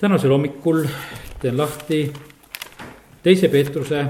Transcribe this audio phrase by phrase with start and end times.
[0.00, 0.84] tänasel hommikul
[1.40, 2.12] teen lahti
[3.22, 4.04] teise Peetruse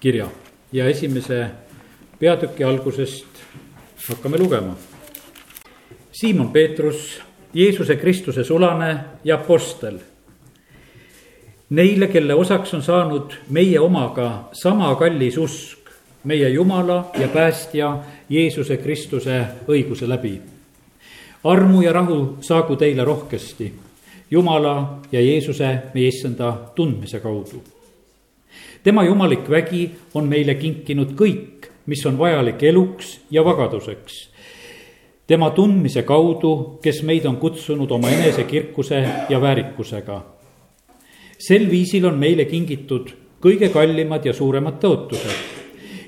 [0.00, 0.26] kirja
[0.72, 1.46] ja esimese
[2.18, 3.26] peatüki algusest
[4.08, 4.74] hakkame lugema.
[6.12, 7.20] Siimon Peetrus,
[7.54, 9.98] Jeesuse Kristuse sulane ja apostel.
[11.70, 15.88] Neile, kelle osaks on saanud meie omaga sama kallis usk,
[16.24, 17.98] meie Jumala ja päästja
[18.28, 20.40] Jeesuse Kristuse õiguse läbi.
[21.44, 23.72] armu ja rahu saagu teile rohkesti
[24.32, 27.62] Jumala ja Jeesuse, meie issanda tundmise kaudu.
[28.82, 34.30] tema jumalik vägi on meile kinkinud kõik, mis on vajalik eluks ja vagaduseks.
[35.26, 40.22] tema tundmise kaudu, kes meid on kutsunud oma enesekirkuse ja väärikusega.
[41.38, 45.60] sel viisil on meile kingitud kõige kallimad ja suuremad tõotused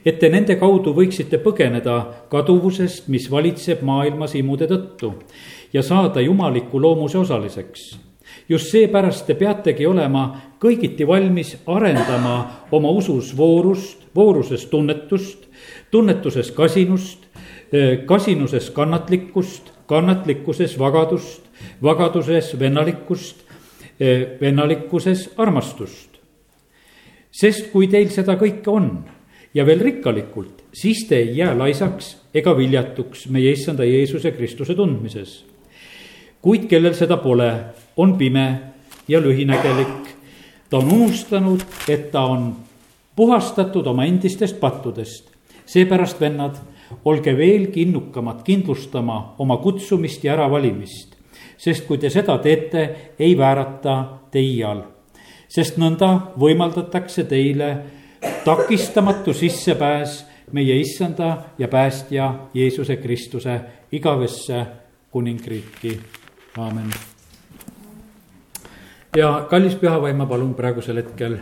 [0.05, 5.13] et te nende kaudu võiksite põgeneda kaduvusest, mis valitseb maailmas imude tõttu
[5.73, 8.14] ja saada jumaliku loomuse osaliseks.
[8.49, 10.25] Just seepärast te peategi olema
[10.61, 15.47] kõigiti valmis arendama oma usus voorust, vooruses tunnetust,
[15.91, 17.27] tunnetuses kasinust,
[18.07, 21.43] kasinuses kannatlikkust, kannatlikkuses vagadust,
[21.83, 23.45] vagaduses vennalikkust,
[24.41, 26.11] vennalikkuses armastust.
[27.35, 29.05] sest kui teil seda kõike on
[29.55, 35.45] ja veel rikkalikult, siis te ei jää laisaks ega viljatuks meie issanda Jeesuse Kristuse tundmises.
[36.43, 37.51] kuid kellel seda pole,
[37.97, 38.61] on pime
[39.09, 40.15] ja lühinägelik.
[40.71, 42.57] ta on unustanud, et ta on
[43.17, 45.31] puhastatud oma endistest pattudest.
[45.67, 46.57] seepärast, vennad,
[47.05, 51.15] olge veelgi innukamad kindlustama oma kutsumist ja äravalimist.
[51.57, 54.83] sest kui te seda teete, ei väärata te iial.
[55.49, 57.79] sest nõnda võimaldatakse teile
[58.45, 63.61] takistamatu sissepääs meie issanda ja päästja Jeesuse Kristuse
[63.93, 64.67] igavesse
[65.11, 66.01] kuningriiki,
[66.59, 67.14] aamen.
[69.17, 71.39] Ja kallis pühavaim, ma palun praegusel hetkel,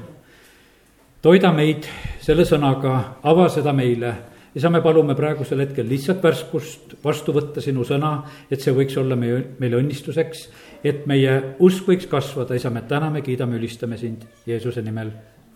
[1.23, 1.89] toida meid
[2.21, 4.15] selle sõnaga, ava seda meile
[4.55, 8.15] isa, me palume praegusel hetkel lihtsalt värskust vastu võtta sinu sõna,
[8.53, 10.47] et see võiks olla meie, meile õnnistuseks,
[10.85, 15.13] et meie usk võiks kasvada, isa, me täname, kiidame, ülistame sind Jeesuse nimel,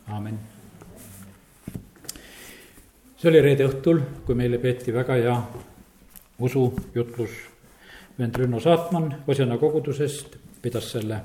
[0.09, 0.39] aamen
[3.17, 5.37] see oli reede õhtul, kui meile peeti väga hea
[6.39, 7.33] usujutlus.
[8.19, 11.21] vend Rünno Saatman Osjana kogudusest pidas selle.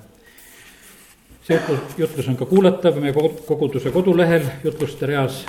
[1.41, 5.45] See jutlus, jutlus on ka kuulatav meie koguduse kodulehel jutluste reas.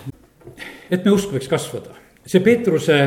[0.90, 2.98] et me usk võiks kasvada, see Peetruse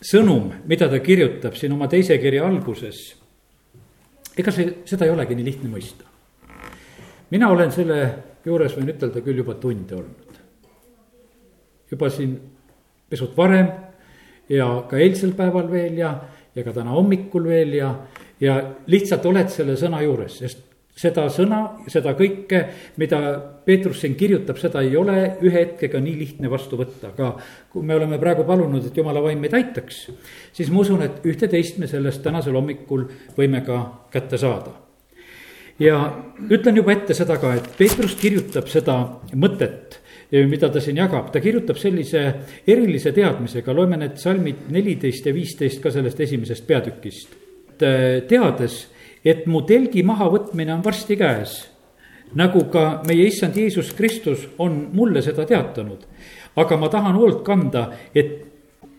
[0.00, 3.16] sõnum, mida ta kirjutab siin oma teise kirja alguses.
[4.36, 6.04] ega see, seda ei olegi nii lihtne mõista.
[7.30, 8.00] mina olen selle
[8.44, 10.30] juures, võin ütelda küll juba tunde olnud
[11.90, 12.36] juba siin
[13.10, 13.68] pisut varem
[14.48, 16.14] ja ka eilsel päeval veel ja,
[16.54, 17.90] ja ka täna hommikul veel ja,
[18.40, 18.58] ja
[18.90, 20.69] lihtsalt oled selle sõna juures, sest
[21.00, 22.60] seda sõna, seda kõike,
[23.00, 23.20] mida
[23.64, 27.32] Peetrus siin kirjutab, seda ei ole ühe hetkega nii lihtne vastu võtta, aga
[27.72, 30.02] kui me oleme praegu palunud, et jumala vaim meid aitaks,
[30.56, 33.06] siis ma usun, et ühte-teist me sellest tänasel hommikul
[33.38, 33.80] võime ka
[34.12, 34.76] kätte saada.
[35.80, 35.96] ja
[36.50, 39.00] ütlen juba ette seda ka, et Peetrus kirjutab seda
[39.32, 40.00] mõtet
[40.30, 42.20] mida ta siin jagab, ta kirjutab sellise
[42.68, 47.36] erilise teadmisega, loeme need salmid neliteist ja viisteist ka sellest esimesest peatükist.
[48.28, 48.74] teades,
[49.24, 51.56] et mu telgi mahavõtmine on varsti käes,
[52.38, 56.06] nagu ka meie issand Jeesus Kristus on mulle seda teatanud.
[56.56, 58.50] aga ma tahan hoolt kanda, et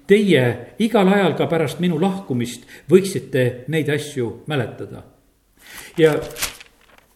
[0.08, 5.04] teie igal ajal ka pärast minu lahkumist võiksite neid asju mäletada.
[5.98, 6.16] ja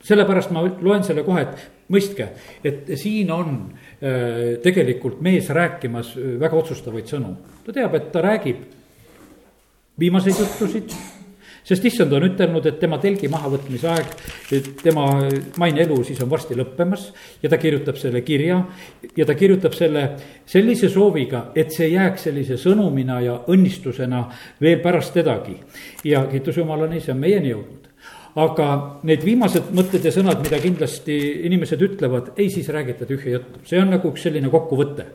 [0.06, 2.30] sellepärast ma loen selle kohe, et mõistke,
[2.64, 7.36] et siin on äh, tegelikult mees rääkimas äh, väga otsustavaid sõnu.
[7.66, 8.64] ta teab, et ta räägib
[10.00, 10.96] viimaseid jutusid,
[11.66, 14.12] sest issand on ütelnud, et tema telgi mahavõtmise aeg,
[14.84, 15.06] tema
[15.62, 17.08] maine elu siis on varsti lõppemas
[17.44, 18.62] ja ta kirjutab selle kirja
[19.18, 20.06] ja ta kirjutab selle
[20.46, 24.26] sellise sooviga, et see jääks sellise sõnumina ja õnnistusena
[24.62, 25.58] veel pärast tedagi.
[26.04, 27.85] ja kiitus Jumalale, see on meieni jõudnud
[28.36, 28.68] aga
[29.08, 31.16] need viimased mõtted ja sõnad, mida kindlasti
[31.48, 35.06] inimesed ütlevad, ei siis räägita tühja juttu, see on nagu üks selline kokkuvõte.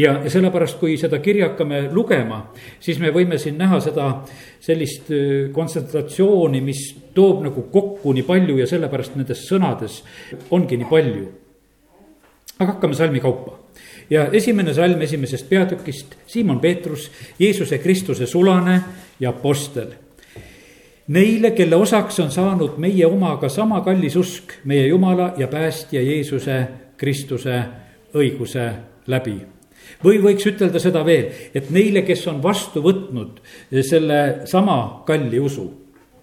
[0.00, 2.46] ja, ja sellepärast, kui seda kirja hakkame lugema,
[2.80, 4.08] siis me võime siin näha seda
[4.60, 5.12] sellist
[5.52, 10.00] kontsentratsiooni, mis toob nagu kokku nii palju ja sellepärast nendes sõnades
[10.50, 11.26] ongi nii palju.
[12.58, 13.58] aga hakkame salmi kaupa
[14.10, 18.80] ja esimene salm esimesest peatükist, Siimon Peetrus, Jeesuse Kristuse sulane
[19.20, 19.92] ja apostel
[21.08, 26.58] Neile, kelle osaks on saanud meie omaga sama kallis usk meie Jumala ja päästja Jeesuse
[26.96, 27.56] Kristuse
[28.14, 28.68] õiguse
[29.10, 29.40] läbi.
[30.04, 33.40] või võiks ütelda seda veel, et neile, kes on vastu võtnud
[33.82, 35.64] selle sama kalli usu,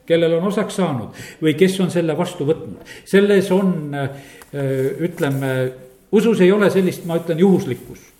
[0.08, 2.80] kellel on osaks saanud või kes on selle vastu võtnud.
[3.06, 3.92] selles on,
[5.10, 5.52] ütleme,
[6.12, 8.14] usus ei ole sellist, ma ütlen, juhuslikkust.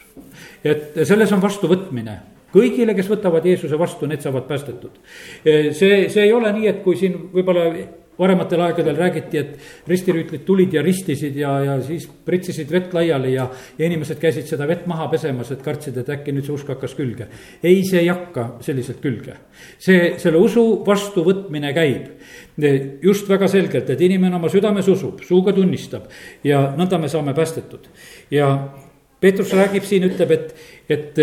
[0.64, 2.20] et selles on vastuvõtmine
[2.54, 5.00] kõigile, kes võtavad Jeesuse vastu, need saavad päästetud.
[5.44, 7.70] see, see ei ole nii, et kui siin võib-olla
[8.20, 13.46] varematel aegadel räägiti, et ristirüütlid tulid ja ristisid ja, ja siis pritsisid vett laiali ja,
[13.78, 16.98] ja inimesed käisid seda vett maha pesemas, et kartsid, et äkki nüüd see usk hakkas
[17.00, 17.30] külge.
[17.64, 19.38] ei, see ei hakka selliselt külge.
[19.80, 22.12] see, selle usu vastuvõtmine käib
[23.04, 26.12] just väga selgelt, et inimene oma südames usub, suuga tunnistab
[26.44, 27.88] ja nõnda me saame päästetud.
[28.32, 28.52] ja
[29.20, 30.54] Peetrus räägib siin, ütleb, et,
[30.88, 31.18] et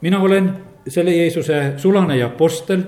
[0.00, 0.50] mina olen
[0.88, 2.82] selle Jeesuse sulane ja apostel.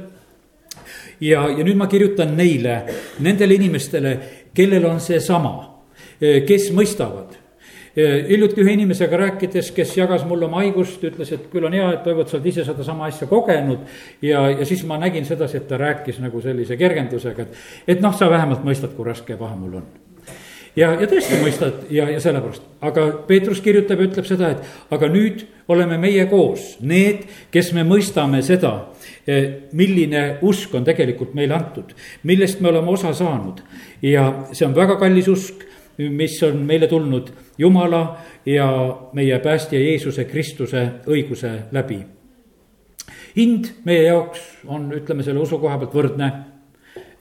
[1.21, 2.81] Ja, ja nüüd ma kirjutan neile,
[3.23, 4.17] nendele inimestele,
[4.55, 5.55] kellel on seesama,
[6.19, 7.39] kes mõistavad.
[7.95, 12.03] Hiljuti ühe inimesega rääkides, kes jagas mulle oma haigust, ütles, et küll on hea, et
[12.03, 13.85] Toivo, sa oled ise sedasama asja kogenud.
[14.25, 18.17] ja, ja siis ma nägin sedasi, et ta rääkis nagu sellise kergendusega, et, et noh,
[18.17, 19.93] sa vähemalt mõistad, kui raske ja paha mul on
[20.77, 25.09] ja, ja tõesti mõistad ja, ja sellepärast, aga Peetrus kirjutab ja ütleb seda, et aga
[25.13, 28.73] nüüd oleme meie koos, need, kes me mõistame seda,
[29.27, 31.93] eh, milline usk on tegelikult meile antud,
[32.29, 33.63] millest me oleme osa saanud.
[34.03, 35.67] ja see on väga kallis usk,
[35.99, 38.67] mis on meile tulnud Jumala ja
[39.13, 42.01] meie päästja Jeesuse Kristuse õiguse läbi.
[43.37, 46.33] hind meie jaoks on, ütleme selle usu koha pealt võrdne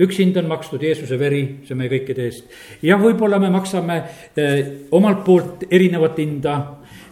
[0.02, 2.50] üks hind on makstud Jeesuse veri, see meie kõikide eest.
[2.86, 4.02] ja võib-olla me maksame
[4.36, 4.58] eh,
[4.92, 6.58] omalt poolt erinevat hinda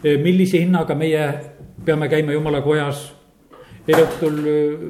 [0.04, 1.30] eh,, millise hinnaga meie
[1.86, 3.06] peame käima jumala kojas.
[3.88, 4.84] eile õhtul eh,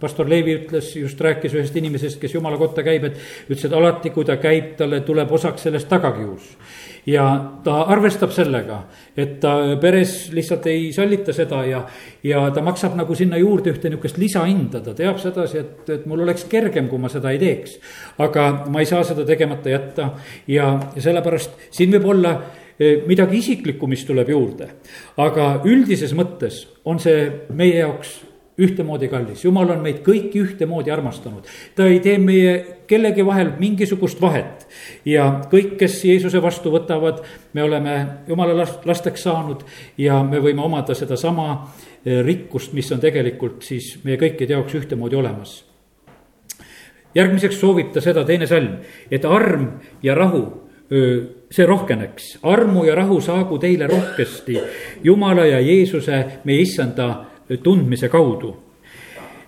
[0.00, 3.16] pastor Leevi ütles, just rääkis ühest inimesest, kes jumala kotta käib, et
[3.48, 6.54] ütles, et alati, kui ta käib, talle tuleb osaks sellest tagakius
[7.06, 7.24] ja
[7.64, 8.82] ta arvestab sellega,
[9.16, 11.82] et ta peres lihtsalt ei sallita seda ja,
[12.26, 16.24] ja ta maksab nagu sinna juurde ühte niisugust lisahinda, ta teab sedasi, et, et mul
[16.26, 17.78] oleks kergem, kui ma seda ei teeks.
[18.18, 20.10] aga ma ei saa seda tegemata jätta
[20.48, 22.34] ja, ja sellepärast siin võib olla
[22.78, 24.70] eh, midagi isiklikku, mis tuleb juurde.
[25.16, 28.18] aga üldises mõttes on see meie jaoks
[28.60, 31.48] ühtemoodi kallis, jumal on meid kõiki ühtemoodi armastanud.
[31.74, 32.54] ta ei tee meie
[32.86, 34.66] kellegi vahel mingisugust vahet.
[35.04, 37.22] ja kõik, kes Jeesuse vastu võtavad,
[37.52, 39.64] me oleme jumala lasteks saanud
[39.98, 41.50] ja me võime omada sedasama
[42.04, 45.64] eh, rikkust, mis on tegelikult siis meie kõikide jaoks ühtemoodi olemas.
[47.14, 48.76] järgmiseks soovib ta seda, teine salm,
[49.10, 50.70] et arm ja rahu
[51.50, 54.56] see rohkeneks, armu ja rahu saagu teile rohkesti
[55.04, 58.54] Jumala ja Jeesuse, meie issanda tundmise kaudu.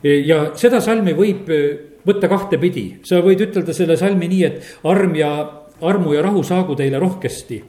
[0.03, 1.67] ja seda salmi võib äh,
[2.07, 5.33] võtta kahtepidi, sa võid ütelda selle salmi nii, et arm ja
[5.83, 7.63] armu ja rahu saagu teile rohkesti.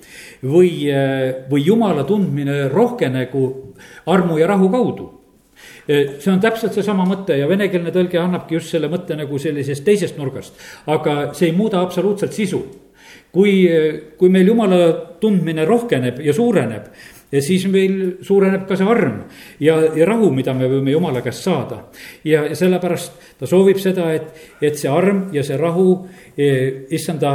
[0.44, 3.74] või, äh, või jumala tundmine rohkenegu
[4.06, 5.10] armu ja rahu kaudu
[5.90, 9.86] äh, see on täpselt seesama mõte ja venekeelne tõlge annabki just selle mõtte nagu sellisest
[9.86, 10.54] teisest nurgast.
[10.88, 12.66] aga see ei muuda absoluutselt sisu.
[13.32, 13.70] kui,
[14.18, 16.90] kui meil jumala tundmine rohkeneb ja suureneb,
[17.34, 19.24] ja siis meil suureneb ka see arm
[19.64, 21.84] ja, ja rahu, mida me võime jumala käest saada.
[22.24, 24.30] ja, ja sellepärast ta soovib seda, et,
[24.62, 25.88] et see arm ja see rahu
[26.38, 27.34] eh, issanda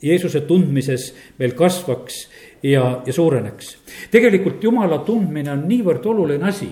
[0.00, 2.22] Jeesuse tundmises meil kasvaks
[2.64, 3.74] ja, ja suureneks.
[4.12, 6.70] tegelikult jumala tundmine on niivõrd oluline asi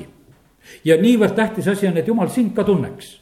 [0.85, 3.18] ja niivõrd tähtis asi on, et jumal sind ka tunneks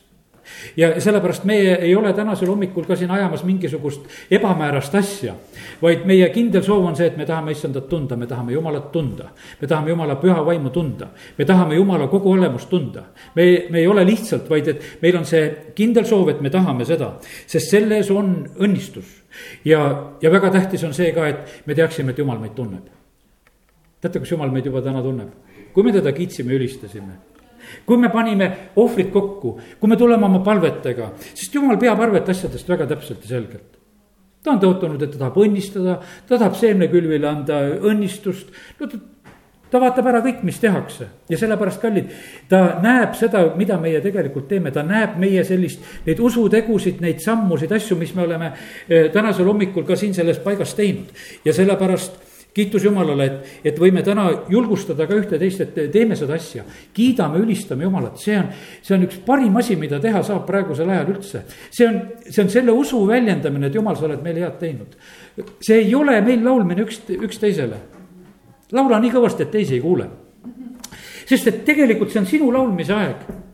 [0.76, 5.34] ja sellepärast meie ei ole tänasel hommikul ka siin ajamas mingisugust ebamäärast asja.
[5.82, 9.30] vaid meie kindel soov on see, et me tahame issandat tunda, me tahame jumalat tunda.
[9.60, 13.02] me tahame jumala püha vaimu tunda, me tahame jumala kogu olemust tunda.
[13.34, 16.84] me, me ei ole lihtsalt, vaid et meil on see kindel soov, et me tahame
[16.84, 19.06] seda, sest selles on õnnistus.
[19.64, 22.86] ja, ja väga tähtis on see ka, et me teaksime, et jumal meid tunneb.
[24.00, 25.32] teate, kus jumal meid juba täna tunneb?
[25.72, 27.35] kui me teda kiitsime, ülistasime
[27.86, 32.68] kui me panime ohvrid kokku, kui me tuleme oma palvetega, sest jumal peab arvet asjadest
[32.68, 33.72] väga täpselt ja selgelt.
[34.42, 39.00] ta on tõotanud, et ta tahab õnnistada, ta tahab seemnekülvile anda õnnistust, no ta
[39.70, 42.12] ta vaatab ära kõik, mis tehakse ja sellepärast, kallid,
[42.50, 47.72] ta näeb seda, mida meie tegelikult teeme, ta näeb meie sellist, neid usutegusid, neid sammusid,
[47.74, 51.10] asju, mis me oleme eh, tänasel hommikul ka siin selles paigas teinud.
[51.44, 52.22] ja sellepärast
[52.56, 56.64] kiitus Jumalale, et, et võime täna julgustada ka ühte-teist, et teeme seda asja.
[56.96, 58.48] kiidame, ülistame Jumalat, see on,
[58.82, 61.44] see on üks parim asi, mida teha saab praegusel ajal üldse.
[61.70, 64.96] see on, see on selle usu väljendamine, et Jumal, sa oled meile head teinud.
[65.60, 67.82] see ei ole meil laulmine üks, üksteisele.
[68.72, 70.08] laula nii kõvasti, et teisi ei kuule.
[71.26, 73.45] sest et tegelikult see on sinu laulmise aeg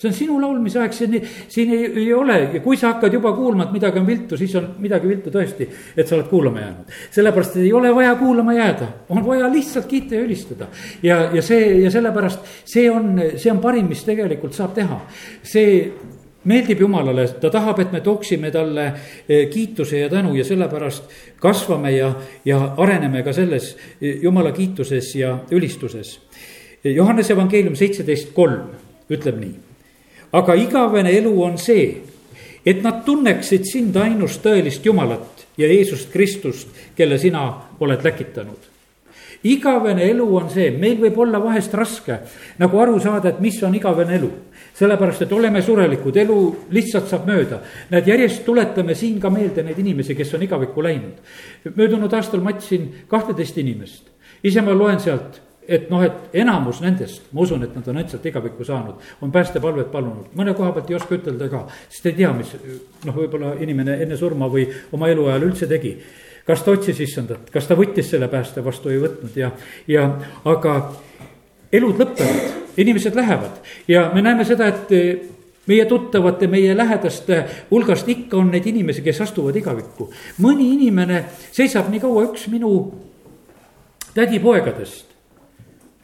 [0.00, 1.16] see on sinu laulmise aeg, siin,
[1.48, 4.54] siin ei, ei ole ja kui sa hakkad juba kuulma, et midagi on viltu, siis
[4.56, 5.66] on midagi viltu tõesti,
[5.96, 6.94] et sa oled kuulama jäänud.
[7.16, 10.70] sellepärast ei ole vaja kuulama jääda, on vaja lihtsalt kiita ja ülistada.
[11.02, 15.00] ja, ja see ja sellepärast see on, see on parim, mis tegelikult saab teha.
[15.42, 15.92] see
[16.44, 18.86] meeldib Jumalale, ta tahab, et me tooksime talle
[19.28, 22.14] eh, kiituse ja tänu ja sellepärast kasvame ja,
[22.44, 26.18] ja areneme ka selles eh, Jumala kiituses ja ülistuses.
[26.84, 28.70] Johannese evangeelium seitseteist kolm
[29.12, 29.69] ütleb nii.
[30.32, 32.02] Aga igavene elu on see,
[32.64, 37.46] et nad tunneksid sind ainust tõelist Jumalat ja Jeesust Kristust, kelle sina
[37.80, 38.70] oled läkitanud
[39.48, 42.18] igavene elu on see, meil võib olla vahest raske
[42.60, 44.30] nagu aru saada, et mis on igavene elu.
[44.80, 46.36] sellepärast, et oleme surelikud, elu
[46.72, 47.60] lihtsalt saab mööda.
[47.90, 51.16] näed, järjest tuletame siin ka meelde neid inimesi, kes on igavikku läinud.
[51.74, 54.04] möödunud aastal matsin kahteteist inimest,
[54.44, 58.24] ise ma loen sealt et noh, et enamus nendest, ma usun, et nad on õndselt
[58.26, 62.32] igavikku saanud, on päästepalvet palunud, mõne koha pealt ei oska ütelda ka, sest ei tea,
[62.34, 62.54] mis
[63.04, 65.94] noh, võib-olla inimene enne surma või oma eluajal üldse tegi
[66.46, 69.52] kas ta otsis issandat, kas ta võttis selle pääste vastu, ei võtnud ja,
[69.86, 70.06] ja
[70.48, 70.76] aga
[71.72, 74.90] elud lõpevad, inimesed lähevad ja me näeme seda, et
[75.70, 80.08] meie tuttavate, meie lähedaste hulgast ikka on neid inimesi, kes astuvad igavikku.
[80.42, 82.72] mõni inimene seisab nii kaua, üks minu
[84.14, 85.09] tädipoegadest.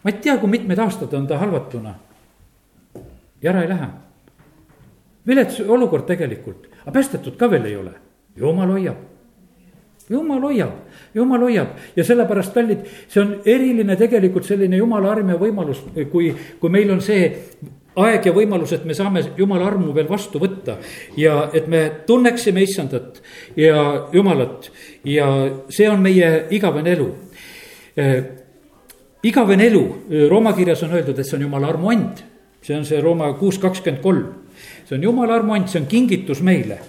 [0.06, 1.94] Ma ei tea, kui mitmeid aastaid on ta halvatuna.
[3.42, 3.88] ja ära ei lähe.
[5.26, 7.92] vilets olukord tegelikult, aga päästetud ka veel ei ole,
[8.36, 9.02] jumal hoiab
[10.10, 10.70] jumal hoiab,
[11.14, 15.82] jumal hoiab ja sellepärast, kallid, see on eriline tegelikult selline jumala arm ja võimalus,
[16.12, 17.26] kui, kui meil on see
[17.96, 20.76] aeg ja võimalus, et me saame jumala armu veel vastu võtta
[21.18, 23.22] ja et me tunneksime issandat
[23.58, 24.70] ja jumalat
[25.08, 25.26] ja
[25.72, 27.08] see on meie igavene elu.
[29.26, 29.85] Igavene elu,
[30.30, 32.25] Rooma kirjas on öeldud, et see on jumala armuand,
[32.62, 34.26] see on see Rooma kuus kakskümmend kolm,
[34.87, 36.80] see on jumala armuand, see on kingitus meile.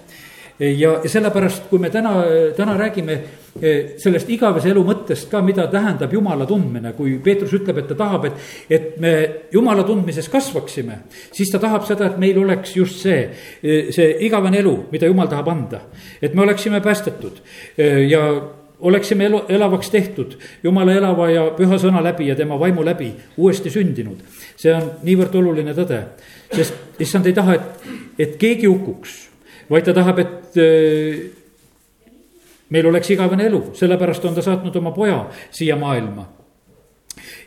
[0.60, 2.16] Ja, ja sellepärast, kui me täna,
[2.58, 3.14] täna räägime
[3.62, 7.98] eh, sellest igavese elu mõttest ka, mida tähendab jumala tundmine, kui Peetrus ütleb, et ta
[8.00, 9.12] tahab, et, et me
[9.54, 13.20] jumala tundmises kasvaksime, siis ta tahab seda, et meil oleks just see,
[13.62, 15.84] eh, see igavene elu, mida jumal tahab anda.
[16.22, 17.38] et me oleksime päästetud.
[17.78, 18.26] Eh, ja
[18.80, 23.70] oleksime elu, elavaks tehtud jumala elava ja püha sõna läbi ja tema vaimu läbi uuesti
[23.74, 24.22] sündinud.
[24.56, 26.04] see on niivõrd oluline tõde,
[26.54, 29.28] sest issand ei taha, et, et keegi hukuks
[29.70, 31.20] vaid ta tahab, et äh,
[32.70, 36.28] meil oleks igavene elu, sellepärast on ta saatnud oma poja siia maailma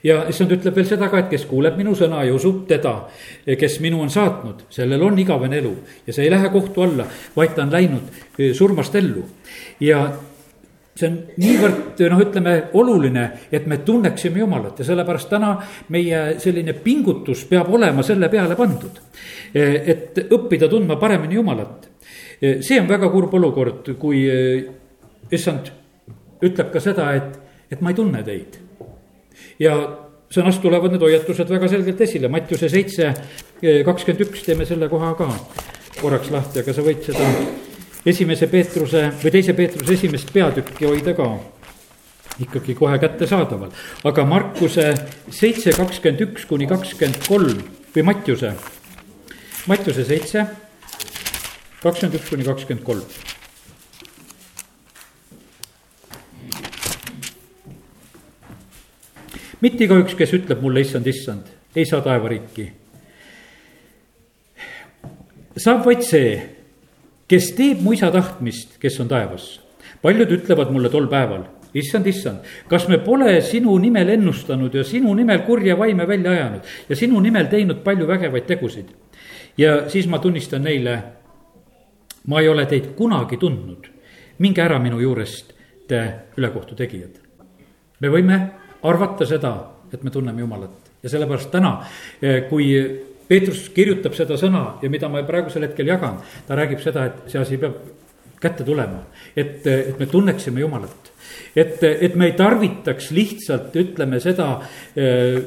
[0.04, 2.94] ja issand ütleb veel seda ka, et kes kuuleb minu sõna ja usub teda,
[3.46, 5.74] kes minu on saatnud, sellel on igavene elu
[6.06, 7.06] ja see ei lähe kohtu alla,
[7.36, 9.24] vaid ta on läinud äh, surmast ellu.
[9.80, 10.08] ja
[11.00, 15.54] see on niivõrd noh, ütleme oluline, et me tunneksime Jumalat ja sellepärast täna
[15.94, 19.00] meie selline pingutus peab olema selle peale pandud.
[19.54, 21.90] Et õppida tundma paremini Jumalat
[22.40, 24.68] see on väga kurb olukord, kui eh,
[25.32, 25.70] issand
[26.44, 27.36] ütleb ka seda, et,
[27.70, 28.56] et ma ei tunne teid.
[29.60, 29.74] ja
[30.32, 35.12] sõnast tulevad need hoiatused väga selgelt esile, Mattiuse seitse eh, kakskümmend üks, teeme selle koha
[35.18, 35.28] ka
[36.00, 37.26] korraks lahti, aga sa võid seda
[38.06, 41.28] esimese Peetruse või teise Peetruse esimest peatükki hoida ka
[42.40, 43.70] ikkagi kohe kättesaadaval.
[44.04, 44.94] aga Markuse
[45.30, 47.60] seitse kakskümmend üks kuni kakskümmend kolm
[47.94, 48.54] või Mattiuse,
[49.68, 50.46] Mattiuse seitse
[51.82, 53.04] kakskümmend üks kuni kakskümmend kolm.
[59.60, 62.70] mitte igaüks, kes ütleb mulle issand, issand, ei saa taevariiki.
[65.60, 66.59] saab vaid see,
[67.30, 69.60] kes teeb mu isa tahtmist, kes on taevas.
[70.02, 71.44] paljud ütlevad mulle tol päeval,
[71.76, 76.66] issand, issand, kas me pole sinu nimel ennustanud ja sinu nimel kurja vaime välja ajanud
[76.88, 78.90] ja sinu nimel teinud palju vägevaid tegusid.
[79.58, 81.02] ja siis ma tunnistan neile
[82.26, 83.86] ma ei ole teid kunagi tundnud,
[84.38, 85.54] minge ära minu juurest,
[85.88, 86.02] te
[86.36, 87.20] ülekohtu tegijad.
[88.00, 88.40] me võime
[88.82, 89.54] arvata seda,
[89.92, 91.86] et me tunneme Jumalat ja sellepärast täna,
[92.22, 92.72] eh, kui
[93.30, 96.18] Peetrus kirjutab seda sõna ja mida ma praegusel hetkel jagan,
[96.48, 97.78] ta räägib seda, et see asi peab
[98.40, 99.04] kätte tulema,
[99.36, 101.12] et, et me tunneksime Jumalat.
[101.54, 104.54] et, et me ei tarvitaks lihtsalt, ütleme seda
[104.96, 105.42] eh,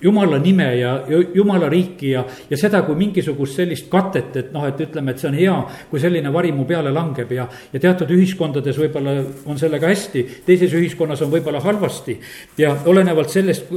[0.00, 0.92] jumala nime ja
[1.34, 5.30] jumala riiki ja, ja seda kui mingisugust sellist katet, et noh, et ütleme, et see
[5.30, 5.56] on hea,
[5.90, 10.74] kui selline vari mu peale langeb ja, ja teatud ühiskondades võib-olla on sellega hästi, teises
[10.78, 12.18] ühiskonnas on võib-olla halvasti.
[12.58, 13.70] ja olenevalt sellest,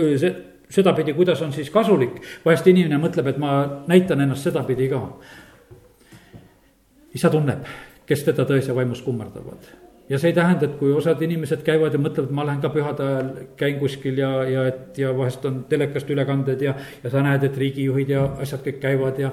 [0.72, 5.02] sedapidi, kuidas on siis kasulik, vahest inimene mõtleb, et ma näitan ennast sedapidi ka.
[7.14, 7.66] isa tunneb,
[8.08, 9.68] kes teda tões ja vaimus kummardavad.
[10.10, 13.04] Ja see ei tähenda, et kui osad inimesed käivad ja mõtlevad, ma lähen ka pühade
[13.04, 16.74] ajal, käin kuskil ja, ja et ja vahest on telekast ülekanded ja,
[17.04, 19.32] ja sa näed, et riigijuhid ja asjad kõik käivad ja,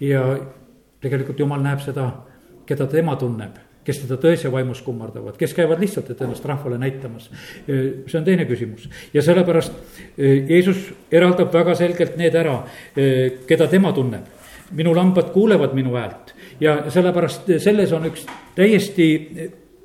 [0.00, 0.24] ja
[1.02, 2.10] tegelikult jumal näeb seda,
[2.66, 6.78] keda tema tunneb kes teda tões ja vaimus kummardavad, kes käivad lihtsalt, et ennast rahvale
[6.82, 7.30] näitamas.
[7.66, 9.72] see on teine küsimus ja sellepärast
[10.18, 12.62] Jeesus eraldab väga selgelt need ära,
[13.46, 14.24] keda tema tunneb.
[14.72, 19.06] minu lambad kuulevad minu häält ja sellepärast selles on üks täiesti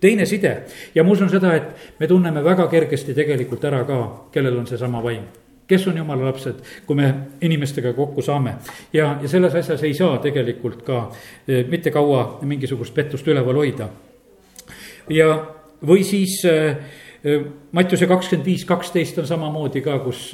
[0.01, 0.55] teine side
[0.95, 4.01] ja ma usun seda, et me tunneme väga kergesti tegelikult ära ka,
[4.33, 5.40] kellel on seesama vaim
[5.71, 8.57] kes on jumala lapsed, kui me inimestega kokku saame.
[8.93, 11.03] ja, ja selles asjas ei saa tegelikult ka
[11.47, 13.87] eh, mitte kaua mingisugust pettust üleval hoida.
[15.09, 15.31] ja,
[15.87, 16.75] või siis äh,
[17.71, 20.31] Mattiuse kakskümmend viis, kaksteist on samamoodi ka, kus,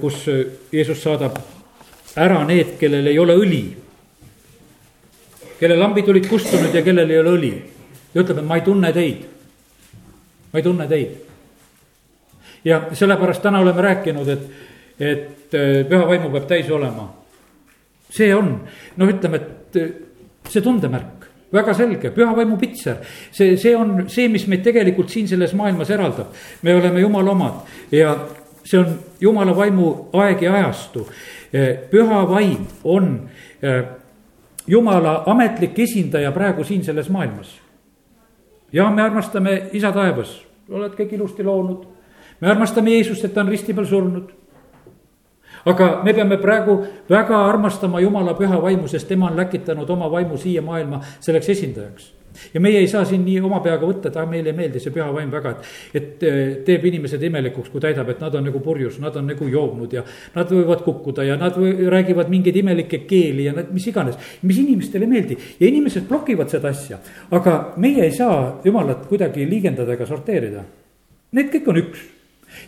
[0.00, 0.18] kus
[0.68, 1.38] Jeesus saadab
[2.20, 3.62] ära need, kellel ei ole õli.
[5.56, 7.52] kelle lambid olid kustunud ja kellel ei ole õli.
[8.12, 9.24] ja ütleb, et ma ei tunne teid.
[10.52, 11.31] ma ei tunne teid.
[12.64, 14.46] Ja sellepärast täna oleme rääkinud, et,
[15.00, 15.56] et
[15.88, 17.08] püha vaimu peab täis olema.
[18.12, 18.54] see on,
[18.96, 19.78] noh, ütleme, et
[20.48, 22.96] see tundemärk väga selge, püha vaimu pitser.
[23.30, 26.32] see, see on see, mis meid tegelikult siin selles maailmas eraldab.
[26.62, 28.16] me oleme jumala omad ja
[28.64, 31.06] see on jumala vaimu aeg ja ajastu.
[31.90, 33.28] püha vaim on
[34.66, 37.60] jumala ametlik esindaja praegu siin selles maailmas.
[38.72, 41.91] ja me armastame isa taevas, oled kõik ilusti loonud.
[42.42, 44.32] Me armastame Jeesust, et ta on risti peal surnud
[45.64, 50.36] aga me peame praegu väga armastama Jumala püha vaimu, sest tema on läkitanud oma vaimu
[50.36, 52.10] siia maailma selleks esindajaks
[52.54, 54.92] ja meie ei saa siin nii oma peaga võtta, et ah, meile ei meeldi see
[54.94, 55.66] püha vaim väga, et,
[55.98, 59.48] et eh, teeb inimesed imelikuks, kui täidab, et nad on nagu purjus, nad on nagu
[59.52, 63.86] joobnud ja nad võivad kukkuda ja nad või, räägivad mingeid imelikke keeli ja nad, mis
[63.90, 64.16] iganes.
[64.42, 69.44] mis inimestele ei meeldi ja inimesed blokivad seda asja, aga meie ei saa jumalat kuidagi
[69.48, 70.64] liigendada ega sorteerida.
[71.36, 72.08] Need kõik on üks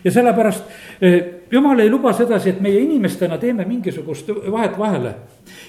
[0.03, 0.63] ja sellepärast
[1.01, 5.15] eh, jumal ei luba sedasi, et meie inimestena teeme mingisugust vahet vahele.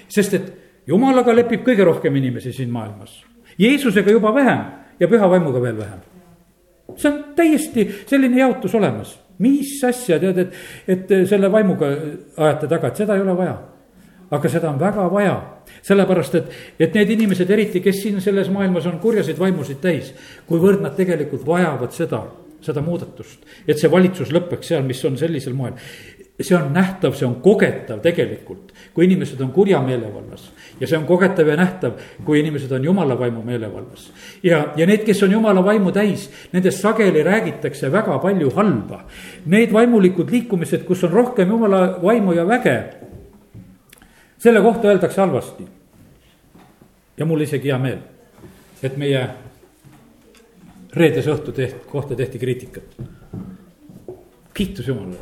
[0.08, 0.52] sest et
[0.86, 3.22] jumalaga lepib kõige rohkem inimesi siin maailmas.
[3.58, 4.64] Jeesusega juba vähem
[5.00, 6.00] ja püha vaimuga veel vähem.
[6.96, 9.18] see on täiesti selline jaotus olemas.
[9.38, 10.52] mis asja tead, et,
[10.88, 11.86] et selle vaimuga
[12.36, 13.58] ajate taga, et seda ei ole vaja.
[14.30, 18.86] aga seda on väga vaja sellepärast, et, et need inimesed, eriti kes siin selles maailmas
[18.86, 20.12] on kurjaseid vaimusid täis,
[20.46, 22.24] kuivõrd nad tegelikult vajavad seda
[22.60, 23.44] seda muudatust.
[23.68, 25.74] et see valitsus lõpeks seal, mis on sellisel moel.
[26.40, 30.50] see on nähtav, see on kogetav tegelikult, kui inimesed on kurja meelevallas.
[30.80, 34.10] ja see on kogetav ja nähtav, kui inimesed on jumala vaimu meelevallas.
[34.42, 39.04] ja, ja need, kes on jumala vaimu täis, nendest sageli räägitakse väga palju halba.
[39.46, 42.76] Need vaimulikud liikumised, kus on rohkem jumala vaimu ja väge,
[44.38, 45.64] selle kohta öeldakse halvasti.
[47.16, 47.98] ja mul isegi hea meel,
[48.82, 49.28] et meie
[50.96, 52.96] reedese õhtu teht-, kohta tehti kriitikat.
[54.54, 55.18] kiitus Jumalale.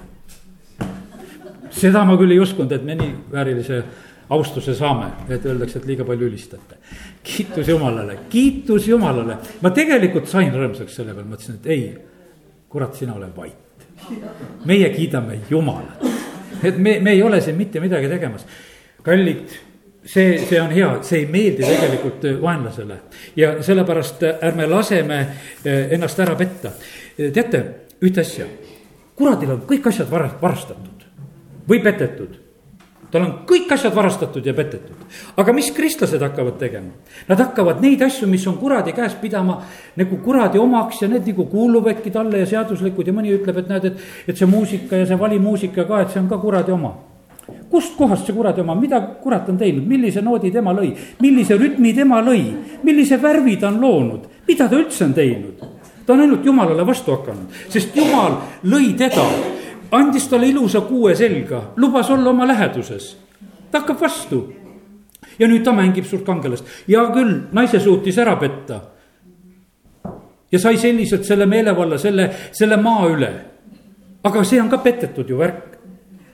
[1.70, 3.82] seda ma küll ei uskunud, et me nii väärilise
[4.30, 6.78] austuse saame, et öeldakse, et liiga palju ülistate.
[7.22, 11.84] kiitus Jumalale, kiitus Jumalale, ma tegelikult sain rõõmsaks selle peale, mõtlesin, et ei,
[12.68, 13.60] kurat, sina ole vait.
[14.64, 16.06] meie kiidame Jumalat,
[16.62, 18.46] et me, me ei ole siin mitte midagi tegemas.
[19.02, 19.73] kallid
[20.04, 23.00] see, see on hea, see ei meeldi tegelikult äh, vaenlasele
[23.36, 26.72] ja sellepärast äh, ärme laseme äh, ennast ära petta.
[27.16, 27.64] teate
[28.02, 28.46] ühte asja,
[29.16, 31.06] kuradil on kõik asjad vara-, varastatud
[31.68, 32.40] või petetud
[33.14, 35.06] tal on kõik asjad varastatud ja petetud.
[35.36, 36.90] aga mis kristlased hakkavad tegema?
[37.28, 39.60] Nad hakkavad neid asju, mis on kuradi käes, pidama
[39.96, 43.90] nagu kuradi omaks ja need nagu kuuluvadki talle ja seaduslikud ja mõni ütleb, et näed,
[43.92, 46.96] et, et see muusika ja see valimuusika ka, et see on ka kuradi oma
[47.74, 52.20] kustkohast see kuradi oma, mida kurat on teinud, millise noodi tema lõi, millise rütmi tema
[52.22, 52.42] lõi,
[52.86, 55.64] millise värvi ta on loonud, mida ta üldse on teinud?
[56.04, 58.36] ta on ainult jumalale vastu hakanud, sest jumal
[58.68, 59.24] lõi teda,
[59.96, 63.16] andis talle ilusa kuue selga, lubas olla oma läheduses.
[63.70, 64.44] ta hakkab vastu.
[65.38, 68.80] ja nüüd ta mängib suurt kangelast, hea küll, naise suutis ära petta.
[70.52, 73.32] ja sai selliselt selle meelevalla, selle, selle maa üle.
[74.22, 75.73] aga see on ka petetud ju värk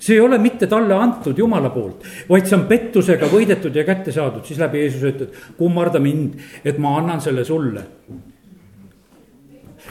[0.01, 4.13] see ei ole mitte talle antud Jumala poolt, vaid see on pettusega võidetud ja kätte
[4.15, 7.85] saadud, siis läbi Jeesuse ütleb, kummarda mind, et ma annan selle sulle.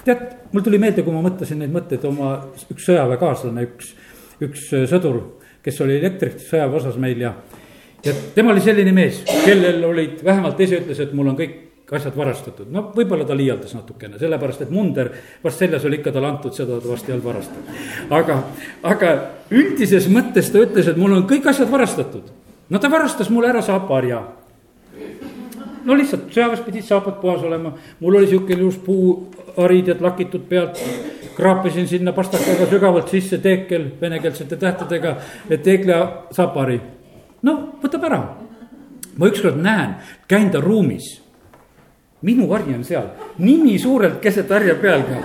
[0.05, 2.33] tead, mul tuli meelde, kui ma mõtlesin neid mõtteid, oma
[2.73, 3.93] üks sõjaväekaaslane, üks,
[4.45, 5.21] üks sõdur,
[5.63, 7.33] kes oli elektrisõjaväe osas meil ja,
[8.05, 12.17] ja tema oli selline mees, kellel olid, vähemalt ise ütles, et mul on kõik asjad
[12.17, 15.09] varastatud, no võib-olla ta liialdas natukene, sellepärast et munder
[15.43, 17.79] vast seljas oli ikka talle antud, seda ta vast ei olnud varastanud.
[18.13, 18.35] aga,
[18.91, 19.13] aga
[19.49, 22.27] üldises mõttes ta ütles, et mul on kõik asjad varastatud.
[22.69, 24.21] no ta varastas mulle ära saapaharja.
[25.85, 30.77] no lihtsalt sõjaväes pidid saapad puhas olema, mul oli sihuke ilus puuharid ja lakitud pealt.
[31.35, 35.15] kraapisin sinna pastakaga sügavalt sisse teekel venekeelsete tähtedega,
[35.49, 35.97] et teekle
[36.31, 36.81] saapahari.
[37.41, 38.21] no võtab ära
[39.17, 39.95] ma ükskord näen,
[40.27, 41.28] käin ta ruumis
[42.21, 45.19] minu hari on seal, nimi suurelt keset harja peal ka.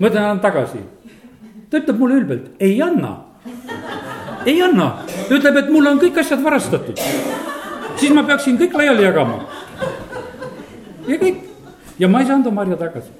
[0.00, 0.80] ma ütlen, annan tagasi.
[1.70, 3.16] ta ütleb mulle ülbelt, ei anna.
[4.46, 4.90] ei anna,
[5.30, 6.98] ütleb, et mul on kõik asjad varastatud.
[7.96, 9.44] siis ma peaksin kõik laiali jagama.
[11.08, 11.42] ja kõik
[11.98, 13.10] ja ma ei saanud oma harja tagasi.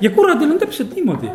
[0.00, 1.32] ja kuradil on täpselt niimoodi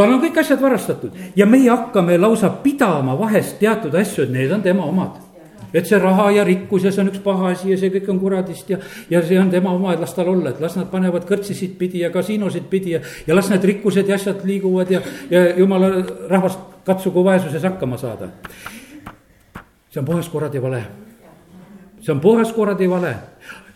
[0.00, 4.52] tal on kõik asjad varastatud ja meie hakkame lausa pidama vahest teatud asju, et need
[4.52, 5.29] on tema omad.
[5.74, 8.20] Et see raha ja rikkus ja see on üks paha asi ja see kõik on
[8.22, 8.80] kuradist ja,
[9.10, 12.04] ja see on tema oma, et las tal olla, et las nad panevad kõrtsisid pidi
[12.04, 15.92] ja kasiinosid pidi ja, ja las need rikkused ja asjad liiguvad ja, ja jumala
[16.30, 18.30] rahvast katsugu vaesuses hakkama saada.
[19.90, 20.84] see on puhas kuradi vale.
[22.00, 23.16] see on puhas kuradi vale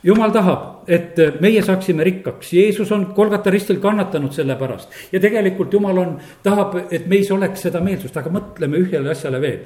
[0.05, 4.89] jumal tahab, et meie saaksime rikkaks, Jeesus on Kolgata ristil kannatanud selle pärast.
[5.13, 9.63] ja tegelikult jumal on, tahab, et meis oleks seda meelsust, aga mõtleme ühele asjale veel.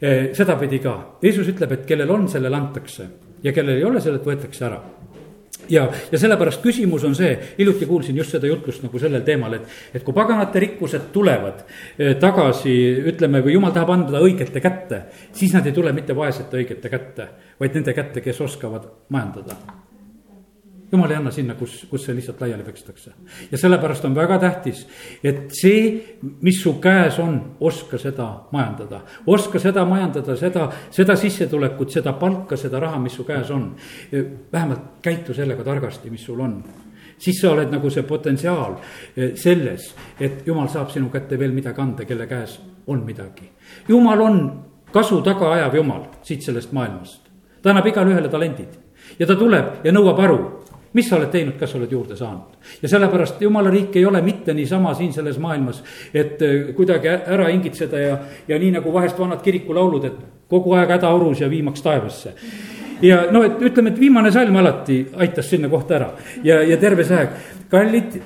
[0.00, 3.04] Eh, sedapidi ka, Jeesus ütleb, et kellel on, sellele antakse.
[3.44, 4.78] Ja kellel ei ole, sellelt võetakse ära.
[5.70, 9.68] Ja, ja sellepärast küsimus on see, hiljuti kuulsin just seda jutlust nagu sellel teemal, et,
[9.94, 12.72] et kui paganate rikkused tulevad eh, tagasi,
[13.12, 15.02] ütleme, kui jumal tahab anda õigete kätte,
[15.36, 17.28] siis nad ei tule mitte vaesete õigete kätte,
[17.60, 19.60] vaid nende kätte, kes oskavad majandada
[20.92, 23.12] jumal ei anna sinna, kus, kus see lihtsalt laiali pekstakse.
[23.50, 24.86] ja sellepärast on väga tähtis,
[25.24, 29.00] et see, mis su käes on, oska seda majandada.
[29.26, 33.74] oska seda majandada, seda, seda sissetulekut, seda palka, seda raha, mis su käes on.
[34.52, 36.62] vähemalt käitu sellega targasti, mis sul on
[37.20, 38.78] siis sa oled nagu see potentsiaal
[39.36, 43.50] selles, et jumal saab sinu kätte veel midagi anda, kelle käes on midagi.
[43.88, 44.38] jumal on
[44.92, 47.28] kasu taga ajav jumal siit sellest maailmast.
[47.62, 48.78] ta annab igale ühele talendid
[49.18, 50.38] ja ta tuleb ja nõuab aru
[50.92, 52.58] mis sa oled teinud, kas sa oled juurde saanud?
[52.82, 55.82] ja sellepärast jumala riik ei ole mitte niisama siin selles maailmas,
[56.14, 60.90] et äh, kuidagi ära hingitseda ja, ja nii nagu vahest vanad kirikulaulud, et kogu aeg
[60.96, 62.34] hädaorus ja viimaks taevasse.
[63.02, 66.10] ja no, et ütleme, et viimane salm alati aitas sinna kohta ära
[66.44, 68.20] ja, ja terve see aeg, kallid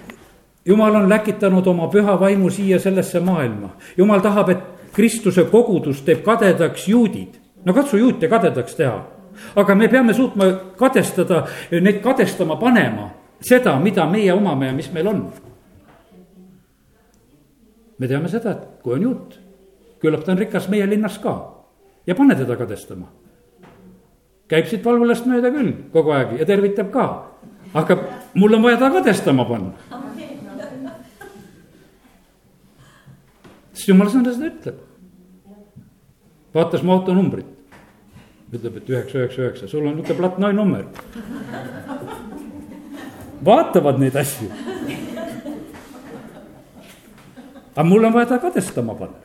[0.64, 3.76] jumal on läkitanud oma püha vaimu siia sellesse maailma.
[3.96, 7.40] jumal tahab, et Kristuse kogudus teeb kadedaks juudid.
[7.64, 9.02] no katsu juute kadedaks teha
[9.56, 10.44] aga me peame suutma
[10.78, 13.10] kadestada, neid kadestama panema
[13.44, 15.24] seda, mida meie omame ja mis meil on.
[17.98, 19.36] me teame seda, et kui on juut,
[20.02, 21.34] küllap ta on rikas meie linnas ka
[22.06, 23.06] ja pane teda kadestama.
[24.48, 27.06] käib siit valvulast mööda küll kogu aeg ja tervitab ka,
[27.74, 27.98] aga
[28.34, 29.72] mul on vaja ta kadestama panna.
[33.72, 34.78] sest jumala sõna seda ütleb.
[36.54, 37.53] vaatas mu auto numbrit
[38.58, 40.84] ütleb, et üheksa, üheksa, üheksa, sul on niisugune platnoi number.
[43.44, 44.48] vaatavad neid asju.
[47.74, 49.18] aga mul on vaja ta kadestama panna,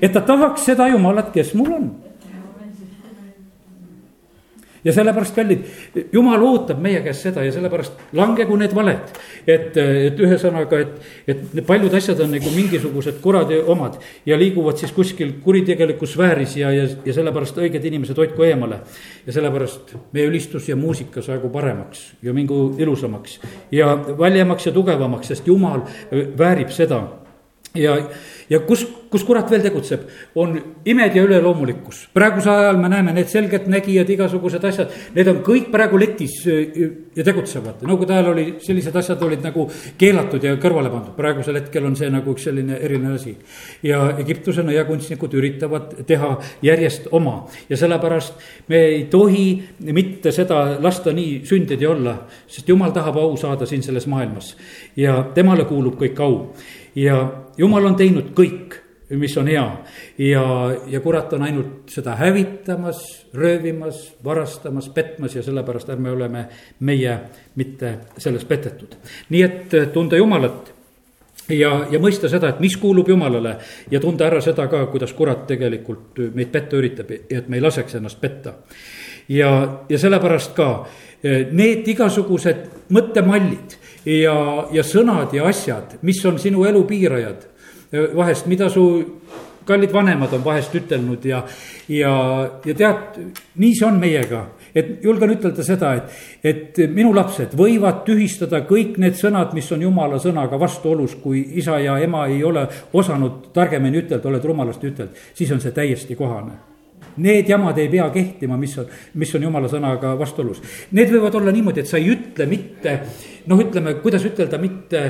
[0.00, 1.90] et ta tahaks seda jumalat, kes mul on
[4.84, 5.66] ja sellepärast, kallid,
[6.12, 9.12] jumal ootab meie käest seda ja sellepärast langegu need valed.
[9.46, 10.92] et, et ühesõnaga, et,
[11.26, 16.70] et paljud asjad on nagu mingisugused kuradi omad ja liiguvad siis kuskil kuritegelikus sfääris ja,
[16.74, 18.82] ja, ja sellepärast õiged inimesed hoidku eemale.
[19.26, 23.40] ja sellepärast meie ülistus ja muusika saagu paremaks ja mingu ilusamaks
[23.72, 25.82] ja valjemaks ja tugevamaks, sest jumal
[26.38, 27.02] väärib seda
[27.74, 27.96] ja,
[28.50, 30.56] ja kus, kus kurat veel tegutseb, on
[30.88, 32.08] imed ja üleloomulikkus.
[32.14, 37.82] praegusel ajal me näeme need selgeltnägijad, igasugused asjad, need on kõik praegu letis ja tegutsevad.
[37.82, 42.10] nõukogude ajal oli, sellised asjad olid nagu keelatud ja kõrvale pandud, praegusel hetkel on see
[42.10, 43.36] nagu üks selline eriline asi.
[43.82, 48.34] ja Egiptuse nõiakunstnikud üritavad teha järjest oma ja sellepärast
[48.68, 53.82] me ei tohi mitte seda lasta nii sündida olla, sest jumal tahab au saada siin
[53.82, 54.56] selles maailmas
[54.96, 56.32] ja temale kuulub kõik au
[56.94, 57.18] ja
[57.56, 58.78] jumal on teinud kõik,
[59.18, 59.64] mis on hea
[60.18, 60.44] ja,
[60.88, 63.02] ja kurat on ainult seda hävitamas,
[63.34, 66.46] röövimas, varastamas, petmas ja sellepärast ärme oleme
[66.80, 67.18] meie
[67.56, 68.96] mitte selles petetud.
[69.28, 70.72] nii et tunda Jumalat
[71.48, 73.56] ja, ja mõista seda, et mis kuulub Jumalale
[73.90, 77.64] ja tunda ära seda ka, kuidas kurat tegelikult meid petta üritab ja et me ei
[77.64, 78.54] laseks ennast petta.
[79.28, 79.50] ja,
[79.88, 80.70] ja sellepärast ka
[81.22, 84.36] need igasugused mõttemallid ja,
[84.72, 87.48] ja sõnad ja asjad, mis on sinu elu piirajad.
[88.16, 88.82] vahest, mida su
[89.64, 91.42] kallid vanemad on vahest ütelnud ja,
[91.88, 92.14] ja,
[92.64, 93.18] ja tead,
[93.60, 94.46] nii see on meiega.
[94.74, 96.12] et julgen ütelda seda, et,
[96.42, 101.78] et minu lapsed võivad tühistada kõik need sõnad, mis on jumala sõnaga vastuolus, kui isa
[101.78, 106.71] ja ema ei ole osanud targemini ütelda, oled rumalasti ütelnud, siis on see täiesti kohane
[107.16, 108.86] Need jamad ei pea kehtima, mis on,
[109.20, 110.62] mis on jumala sõnaga vastuolus.
[110.96, 112.96] Need võivad olla niimoodi, et sa ei ütle mitte
[113.50, 115.02] noh, ütleme, kuidas ütelda, mitte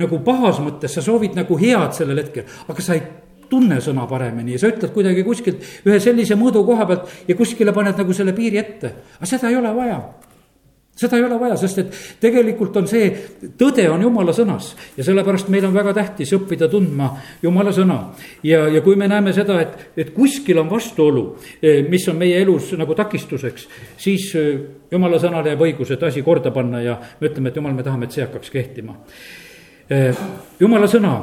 [0.00, 3.04] nagu pahas mõttes, sa soovid nagu head sellel hetkel, aga sa ei
[3.50, 7.74] tunne sõna paremini ja sa ütled kuidagi kuskilt ühe sellise mõõdu koha pealt ja kuskile
[7.76, 8.92] paned nagu selle piiri ette.
[9.18, 9.98] aga seda ei ole vaja.
[10.94, 13.08] Seda ei ole vaja, sest et tegelikult on see,
[13.58, 17.10] tõde on jumala sõnas ja sellepärast meil on väga tähtis õppida tundma
[17.42, 17.98] jumala sõna.
[18.46, 21.24] ja, ja kui me näeme seda, et, et kuskil on vastuolu,
[21.60, 23.66] eh, mis on meie elus nagu takistuseks,
[23.98, 24.52] siis eh,
[24.90, 28.06] jumala sõnale jääb õigus, et asi korda panna ja me ütleme, et jumal, me tahame,
[28.06, 28.96] et see hakkaks kehtima.
[29.90, 30.24] Eh,
[30.62, 31.18] jumala sõna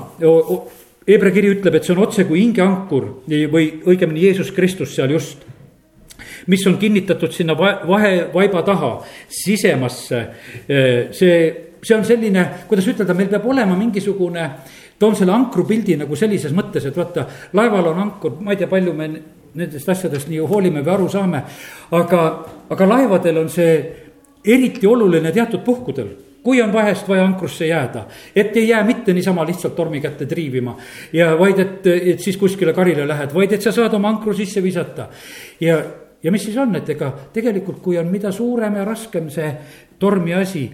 [1.01, 5.47] Hebra kiri ütleb, et see on otse kui hingeankur või õigemini Jeesus Kristus seal just
[6.47, 8.91] mis on kinnitatud sinna vahevaiba taha,
[9.29, 10.21] sisemasse.
[11.11, 11.35] see,
[11.83, 14.47] see on selline, kuidas ütelda, meil peab olema mingisugune,
[14.99, 17.25] toon selle ankrupildi nagu sellises mõttes, et vaata,
[17.57, 19.11] laeval on ankur, ma ei tea, palju me
[19.57, 21.43] nendest asjadest nii hoolime või aru saame.
[21.91, 22.25] aga,
[22.71, 23.73] aga laevadel on see
[24.45, 26.11] eriti oluline teatud puhkudel
[26.43, 30.75] kui on vahest vaja ankrusse jääda, et ei jää mitte niisama lihtsalt tormi kätte triivima
[31.13, 34.63] ja vaid, et, et siis kuskile karile lähed, vaid et sa saad oma ankru sisse
[34.63, 35.07] visata.
[35.61, 35.77] ja,
[36.23, 39.51] ja mis siis on, et ega tegelikult, kui on mida suurem ja raskem see
[39.99, 40.65] tormi asi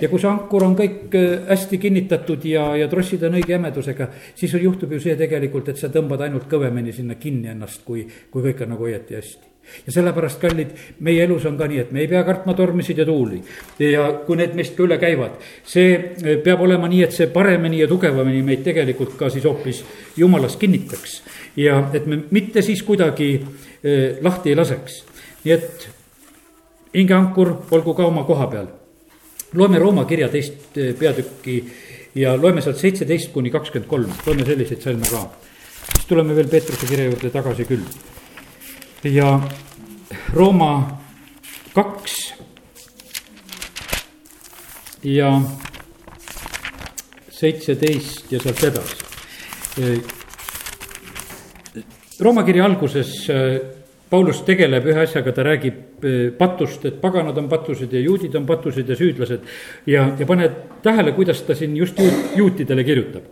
[0.00, 4.08] ja kui see ankur on kõik äh, hästi kinnitatud ja, ja trossid on õige jämedusega,
[4.34, 8.50] siis juhtub ju see tegelikult, et sa tõmbad ainult kõvemini sinna kinni ennast, kui, kui
[8.50, 9.50] kõik on nagu õieti hästi
[9.86, 10.72] ja sellepärast, kallid,
[11.06, 13.38] meie elus on ka nii, et me ei pea kartma tormisid ja tuuli.
[13.78, 17.90] ja kui need meist üle käivad, see äh, peab olema nii, et see paremini ja
[17.90, 19.84] tugevamini meid tegelikult ka siis hoopis
[20.16, 21.22] jumalas kinnitaks.
[21.56, 23.34] ja et me mitte siis kuidagi
[24.22, 25.02] lahti ei laseks.
[25.44, 25.88] nii et
[26.94, 28.66] hingeankur olgu ka oma koha peal.
[29.54, 31.56] loeme Rooma kirja teist eh, peatükki
[32.14, 35.26] ja loeme sealt seitseteist kuni kakskümmend kolm, loeme selliseid salme ka.
[35.94, 37.84] siis tuleme veel Peetruse kirja juurde tagasi küll.
[39.04, 39.40] ja
[40.32, 41.00] Rooma
[41.74, 42.34] kaks
[45.02, 45.40] ja
[47.30, 48.96] seitseteist ja sealt edasi
[49.80, 50.21] eh,
[52.22, 53.60] Rooma kirja alguses äh,
[54.10, 58.46] Paulus tegeleb ühe asjaga, ta räägib äh, patust, et paganad on patused ja juudid on
[58.46, 59.40] patused ja süüdlased.
[59.86, 60.50] ja, ja pane
[60.82, 63.22] tähele, kuidas ta siin just juut, juutidele kirjutab.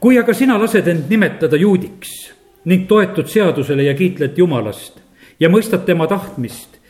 [0.00, 2.32] kui aga sina lased end nimetada juudiks
[2.64, 4.98] ning toetud seadusele ja kiitled Jumalast
[5.38, 6.80] ja mõistad tema tahtmist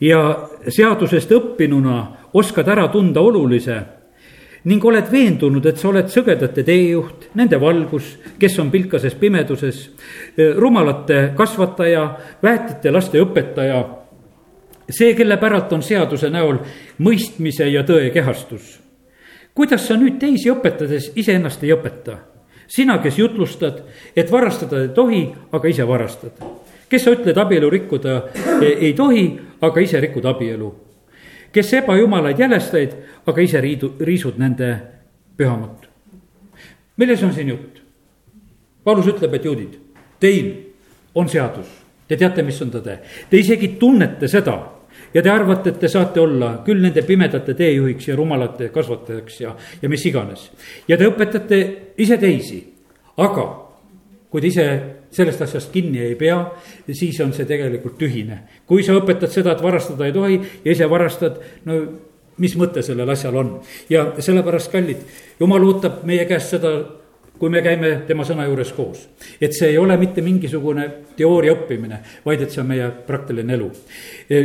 [0.00, 2.02] ja seadusest õppinuna
[2.36, 3.80] oskad ära tunda olulise
[4.64, 9.84] ning oled veendunud, et sa oled sõgedate teejuht, nende valgus, kes on pilkases pimeduses,
[10.58, 12.04] rumalate kasvataja,
[12.42, 13.82] väetite laste õpetaja,
[14.90, 16.58] see, kelle päralt on seaduse näol
[17.04, 18.80] mõistmise ja tõe kehastus.
[19.54, 22.18] kuidas sa nüüd teisi õpetades iseennast ei õpeta?
[22.68, 23.80] sina, kes jutlustad,
[24.16, 26.32] et varastada ei tohi, aga ise varastad.
[26.88, 28.22] kes sa ütled, abielu rikkuda
[28.62, 30.87] ei tohi, aga ise rikud abielu
[31.52, 32.94] kes ebajumalaid jälestajaid,
[33.26, 34.70] aga ise riidu, riisud nende
[35.36, 35.88] pühamut.
[36.96, 37.82] milles on siin jutt?
[38.84, 39.78] Paulus ütleb, et juudid,
[40.20, 40.48] teil
[41.14, 41.68] on seadus,
[42.08, 42.98] te teate, mis on tõde,
[43.30, 44.56] te isegi tunnete seda
[45.14, 49.54] ja te arvate, et te saate olla küll nende pimedate teejuhiks ja rumalate kasvatajaks ja,
[49.82, 50.50] ja mis iganes.
[50.88, 51.60] ja te õpetate
[51.96, 52.60] ise teisi,
[53.16, 53.46] aga
[54.30, 54.66] kui te ise
[55.14, 56.38] sellest asjast kinni ei pea,
[56.90, 58.42] siis on see tegelikult tühine.
[58.66, 61.80] kui sa õpetad seda, et varastada ei tohi ja ise varastad, no
[62.38, 63.52] mis mõte sellel asjal on
[63.90, 65.02] ja sellepärast, kallid,
[65.40, 66.74] jumal ootab meie käest seda
[67.38, 69.08] kui me käime tema sõna juures koos.
[69.40, 73.70] et see ei ole mitte mingisugune teooria õppimine, vaid et see on meie praktiline elu.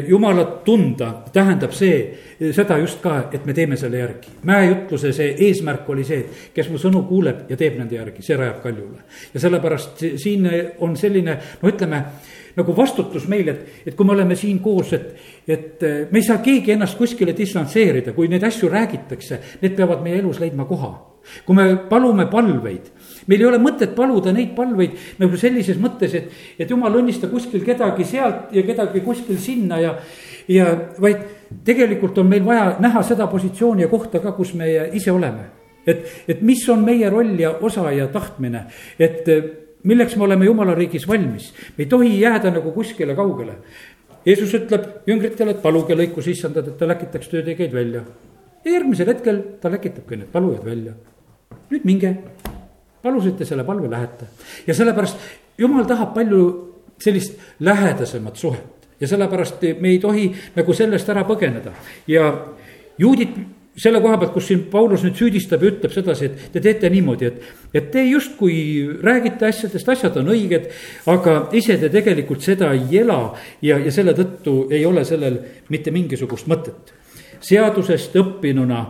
[0.08, 2.14] jumalat tunda tähendab see,
[2.52, 4.38] seda just ka, et me teeme selle järgi.
[4.44, 8.38] mäejutluse see eesmärk oli see, et kes mu sõnu kuuleb ja teeb nende järgi, see
[8.38, 9.02] rajab kaljule.
[9.34, 12.04] ja sellepärast siin on selline, no ütleme
[12.56, 15.16] nagu vastutus meil, et, et kui me oleme siin koos, et,
[15.48, 20.22] et me ei saa keegi ennast kuskile distantseerida, kui neid asju räägitakse, need peavad meie
[20.22, 20.94] elus leidma koha
[21.46, 22.92] kui me palume palveid,
[23.28, 27.64] meil ei ole mõtet paluda neid palveid nagu sellises mõttes, et, et jumal õnnista kuskil
[27.66, 29.96] kedagi sealt ja kedagi kuskil sinna ja,
[30.52, 30.70] ja
[31.02, 31.24] vaid
[31.66, 35.50] tegelikult on meil vaja näha seda positsiooni ja kohta ka, kus me ise oleme.
[35.88, 38.66] et, et mis on meie roll ja osa ja tahtmine,
[39.00, 39.28] et
[39.84, 43.58] milleks me oleme jumala riigis valmis, me ei tohi jääda nagu kuskile kaugele.
[44.24, 48.06] Jeesus ütleb jüngritele, et paluge lõikus issandad, et ta läkitaks töötegijaid välja.
[48.64, 50.94] ja järgmisel hetkel ta läkitabki need palujad välja
[51.72, 52.14] nüüd minge,
[53.04, 54.30] palusite selle palve, lähete.
[54.68, 55.18] ja sellepärast
[55.58, 56.44] jumal tahab palju
[57.00, 61.74] sellist lähedasemat suhet ja sellepärast me ei tohi nagu sellest ära põgeneda
[62.08, 62.30] ja
[62.98, 63.36] juudid
[63.78, 67.30] selle koha pealt, kus siin Paulus nüüd süüdistab ja ütleb sedasi, et te teete niimoodi,
[67.32, 68.56] et, et te justkui
[69.02, 70.68] räägite asjadest, asjad on õiged,
[71.10, 73.18] aga ise te tegelikult seda ei ela
[73.66, 75.40] ja, ja selle tõttu ei ole sellel
[75.74, 76.94] mitte mingisugust mõtet.
[77.44, 78.84] seadusest õppinuna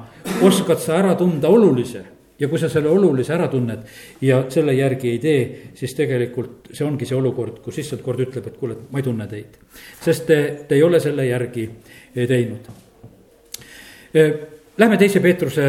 [0.45, 2.04] oskad sa ära tunda olulise
[2.39, 3.84] ja kui sa selle olulise ära tunned
[4.22, 5.41] ja selle järgi ei tee,
[5.78, 9.28] siis tegelikult see ongi see olukord, kus issand kord ütleb, et kuule, ma ei tunne
[9.30, 9.60] teid.
[10.02, 11.67] sest te, te ei ole selle järgi
[12.13, 12.72] teinud.
[14.78, 15.67] Lähme teise Peetruse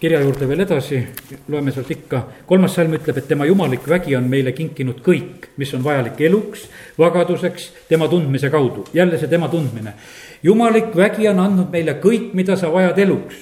[0.00, 1.00] kirja juurde veel edasi,
[1.48, 5.72] loeme sealt ikka, kolmas salm ütleb, et tema jumalik vägi on meile kinkinud kõik, mis
[5.74, 6.66] on vajalik eluks,
[6.98, 9.94] vagaduseks, tema tundmise kaudu, jälle see tema tundmine.
[10.42, 13.36] jumalik vägi on andnud meile kõik, mida sa vajad eluks.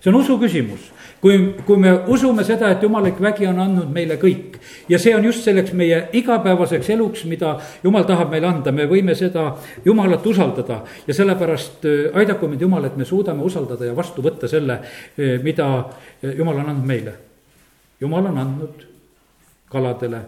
[0.00, 4.18] see on usu küsimus kui, kui me usume seda, et jumalik vägi on andnud meile
[4.20, 4.58] kõik
[4.90, 7.54] ja see on just selleks meie igapäevaseks eluks, mida
[7.84, 9.52] jumal tahab meile anda, me võime seda
[9.84, 14.50] jumalat usaldada ja sellepärast äh, aidaku meid Jumal, et me suudame usaldada ja vastu võtta
[14.50, 17.16] selle, äh, mida äh, Jumal on andnud meile.
[18.02, 18.86] Jumal on andnud
[19.70, 20.24] kaladele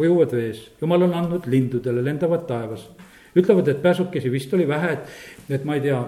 [0.00, 2.88] ujuvad vees, Jumal on andnud lindudele, lendavad taevas.
[3.36, 5.08] ütlevad, et pääsukesi vist oli vähe, et,
[5.58, 5.98] et ma ei tea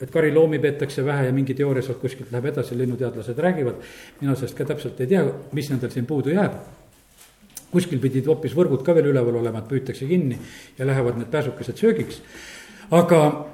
[0.00, 3.74] et kariloomi peetakse vähe ja mingi teooria sealt kuskilt läheb edasi, linnuteadlased räägivad.
[4.20, 6.52] mina sellest ka täpselt ei tea, mis nendel siin puudu jääb.
[7.70, 10.38] kuskil pidid hoopis võrgud ka veel üleval olema, et püütakse kinni
[10.78, 12.22] ja lähevad need pääsukesed söögiks.
[12.90, 13.46] aga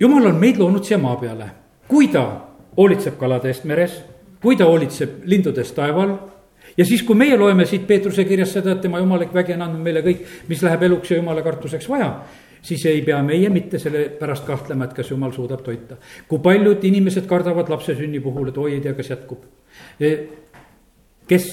[0.00, 1.50] jumal on meid loonud siia maa peale,
[1.88, 4.02] kui ta hoolitseb kalade eest meres,
[4.42, 6.18] kui ta hoolitseb lindude eest taeval
[6.76, 9.80] ja siis, kui meie loeme siit Peetruse kirjast seda, et tema jumalik vägi on andnud
[9.80, 12.10] meile kõik, mis läheb eluks ja jumala kartuseks vaja
[12.62, 15.96] siis ei pea meie mitte selle pärast kahtlema, et kas jumal suudab toita.
[16.28, 19.44] kui paljud inimesed kardavad lapse sünni puhul, et oi, ei tea, kas jätkub.
[20.00, 20.12] E,
[21.28, 21.50] kes,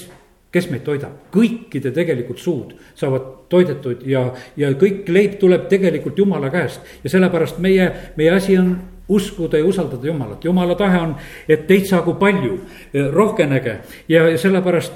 [0.51, 4.25] kes meid toidab, kõikide tegelikult suud saavad toidetud ja,
[4.57, 6.81] ja kõik leib tuleb tegelikult jumala käest.
[7.03, 8.75] ja sellepärast meie, meie asi on
[9.09, 11.15] uskuda ja usaldada Jumalat, Jumala tahe on,
[11.49, 12.59] et teid saagu palju,
[12.93, 14.93] e, rohkenege ja sellepärast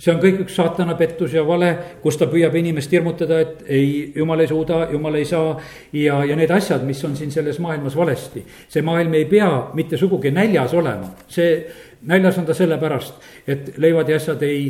[0.00, 1.70] see on kõik üks saatana pettus ja vale,
[2.02, 5.58] kus ta püüab inimest hirmutada, et ei, jumal ei suuda, jumal ei saa.
[5.92, 10.00] ja, ja need asjad, mis on siin selles maailmas valesti, see maailm ei pea mitte
[10.00, 11.60] sugugi näljas olema, see,
[12.08, 14.64] näljas on ta sellepärast, et leivad ja asjad ei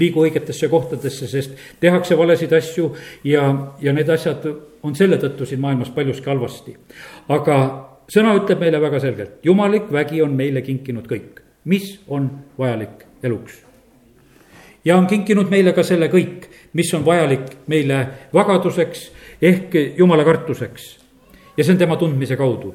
[0.00, 2.92] liigu õigetesse kohtadesse, sest tehakse valesid asju
[3.26, 3.46] ja,
[3.82, 4.46] ja need asjad
[4.86, 6.76] on selle tõttu siin maailmas paljuski halvasti.
[7.28, 7.56] aga
[8.10, 13.66] sõna ütleb meile väga selgelt, jumalik vägi on meile kinkinud kõik, mis on vajalik eluks
[14.84, 19.10] ja on kinkinud meile ka selle kõik, mis on vajalik meile vagaduseks
[19.42, 20.98] ehk jumala kartuseks.
[21.56, 22.74] ja see on tema tundmise kaudu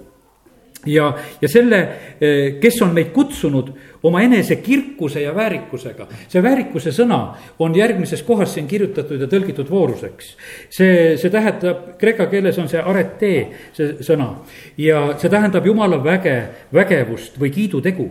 [0.86, 1.10] ja,
[1.42, 1.80] ja selle,
[2.22, 3.72] eh, kes on meid kutsunud
[4.06, 6.08] oma enese kirkuse ja väärikusega.
[6.28, 7.20] see väärikuse sõna
[7.60, 10.36] on järgmises kohas siin kirjutatud ja tõlgitud vooruseks.
[10.70, 13.42] see, see tähendab, kreeka keeles on see aretee,
[13.74, 14.30] see sõna.
[14.78, 16.36] ja see tähendab jumala väge,
[16.74, 18.10] vägevust või kiidutegu.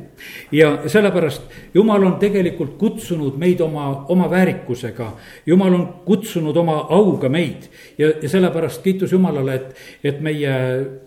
[0.52, 1.42] ja sellepärast
[1.74, 5.12] jumal on tegelikult kutsunud meid oma, oma väärikusega.
[5.46, 10.54] jumal on kutsunud oma auga meid ja, ja sellepärast kiitus Jumalale, et, et meie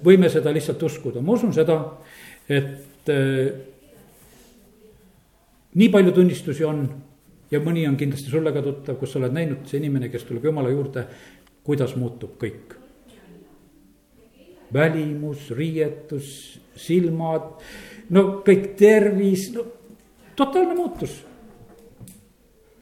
[0.04, 1.82] võime seda lihtsalt uskuda, ma usun seda,
[2.48, 3.12] et
[5.78, 6.82] nii palju tunnistusi on
[7.52, 10.50] ja mõni on kindlasti sulle ka tuttav, kus sa oled näinud, see inimene, kes tuleb
[10.50, 11.06] Jumala juurde,
[11.64, 12.76] kuidas muutub kõik.
[14.74, 17.62] välimus, riietus, silmad,
[18.10, 19.64] no kõik tervis, no
[20.36, 21.24] totaalne muutus.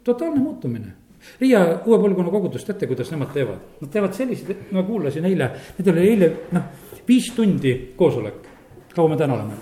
[0.03, 0.93] totaalne muutumine
[1.39, 3.61] Riia uue põlvkonna kogudust, teate, kuidas nemad teevad?
[3.81, 6.67] Nad teevad selliseid, ma kuulasin eile, nendel oli eile noh,
[7.07, 8.51] viis tundi koosolek
[8.95, 9.57] kaua me täna oleme?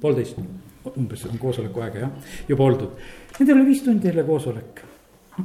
[0.00, 0.38] poolteist,
[0.96, 3.02] umbes on koosoleku aega jah, juba oldud.
[3.38, 4.84] Nendel oli viis tundi jälle koosolek.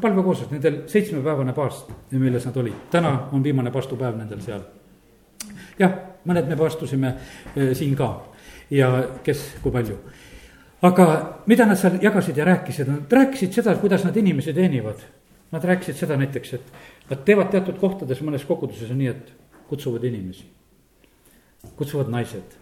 [0.02, 4.62] palvekoosolek, nendel seitsmepäevane paast, milles nad olid, täna on viimane paastupäev nendel seal.
[5.80, 5.94] jah,
[6.26, 7.16] mõned me paastusime
[7.56, 8.10] eh, siin ka
[8.72, 8.90] ja
[9.24, 9.98] kes, kui palju
[10.84, 11.06] aga
[11.48, 15.00] mida nad seal jagasid ja rääkisid, nad rääkisid seda, kuidas nad inimesi teenivad.
[15.54, 19.34] Nad rääkisid seda näiteks, et nad teevad teatud kohtades, mõnes koguduses on nii, et
[19.70, 20.50] kutsuvad inimesi.
[21.78, 22.58] kutsuvad naised,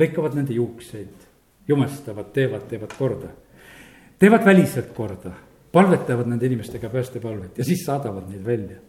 [0.00, 1.28] lõikavad nende juukseid,
[1.70, 3.32] jumestavad, teevad, teevad korda.
[4.18, 5.32] teevad väliselt korda,
[5.72, 8.80] palvetavad nende inimestega päästepalvet ja siis saadavad neid välja.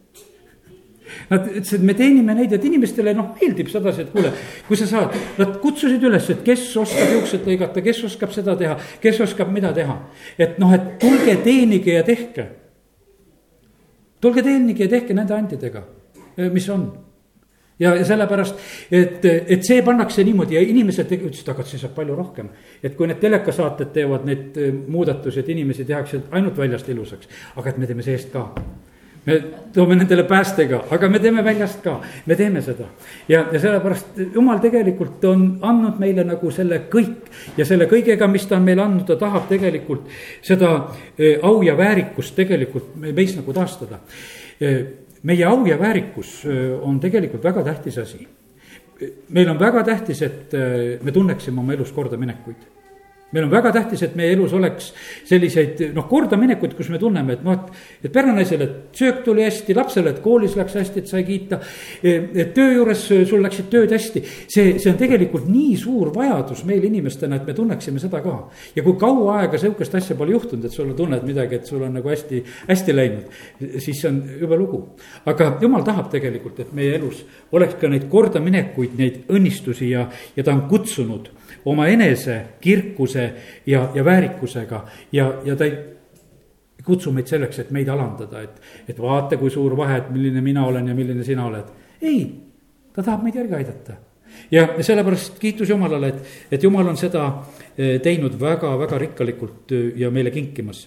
[1.29, 4.31] Nad ütlesid, me teenime neid, et inimestele noh, meeldib sedasi, et kuule,
[4.67, 8.77] kui sa saad, nad kutsusid üles, et kes oskab juukseid lõigata, kes oskab seda teha,
[9.03, 9.97] kes oskab mida teha.
[10.39, 12.47] et noh, et tulge teenige ja tehke.
[14.21, 15.83] tulge teenige ja tehke nende andidega,
[16.53, 16.87] mis on
[17.81, 22.15] ja, ja sellepärast, et, et see pannakse niimoodi ja inimesed ütlesid, aga see saab palju
[22.17, 22.51] rohkem.
[22.83, 27.69] et kui need telekasaated teevad neid eh, muudatusi, et inimesi tehakse ainult väljast ilusaks, aga
[27.69, 28.49] et me teeme seest ka.
[29.21, 29.35] Me
[29.73, 32.87] toome nendele päästega, aga me teeme väljast ka, me teeme seda.
[33.29, 38.49] ja, ja sellepärast jumal tegelikult on andnud meile nagu selle kõik ja selle kõigega, mis
[38.49, 40.09] ta on meile andnud, ta tahab tegelikult
[40.41, 40.73] seda
[41.17, 44.01] eh, au ja väärikust tegelikult meis nagu taastada
[45.23, 46.41] meie au ja väärikus
[46.81, 48.27] on tegelikult väga tähtis asi.
[49.29, 50.53] meil on väga tähtis, et
[51.03, 52.80] me tunneksime oma elus kordaminekuid.
[53.31, 54.91] Meil on väga tähtis, et meie elus oleks
[55.27, 58.67] selliseid noh, kordaminekuid, kus me tunneme, et noh, et, et perenaisele
[58.97, 61.61] söök tuli hästi, lapsele, et koolis läks hästi, et sai kiita.
[62.03, 66.83] et töö juures sul läksid tööd hästi, see, see on tegelikult nii suur vajadus meil
[66.87, 68.37] inimestena, et me tunneksime seda ka.
[68.75, 71.95] ja kui kaua aega sihukest asja pole juhtunud, et sul tunned midagi, et sul on
[71.99, 73.41] nagu hästi, hästi läinud,
[73.77, 74.81] siis see on jube lugu.
[75.25, 77.23] aga jumal tahab tegelikult, et meie elus
[77.55, 81.31] oleks ka neid kordaminekuid, neid õnnistusi ja, ja ta on kutsunud
[81.65, 83.20] oma enese kirkuse
[83.65, 85.77] ja, ja väärikusega ja, ja ta ei
[86.85, 90.65] kutsu meid selleks, et meid alandada, et, et vaata, kui suur vahe, et milline mina
[90.65, 91.67] olen ja milline sina oled.
[92.01, 92.23] ei,
[92.93, 93.97] ta tahab meid järgi aidata.
[94.51, 97.27] ja sellepärast kiitus Jumalale, et, et Jumal on seda
[97.77, 100.85] eh, teinud väga-väga rikkalikult eh, ja meile kinkimas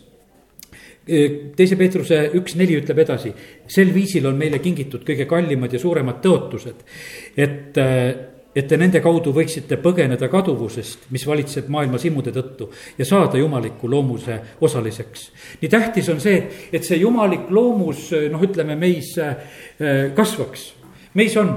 [1.07, 3.35] eh, teise Peetruse üks neli ütleb edasi,
[3.69, 6.87] sel viisil on meile kingitud kõige kallimad ja suuremad tõotused.
[7.37, 7.79] et
[8.55, 13.91] et te nende kaudu võiksite põgeneda kaduvusest, mis valitseb maailmas imude tõttu ja saada jumaliku
[13.91, 15.31] loomuse osaliseks.
[15.63, 16.39] nii tähtis on see,
[16.73, 19.37] et see jumalik loomus, noh, ütleme meis äh,
[20.15, 20.84] kasvaks
[21.15, 21.51] meis on,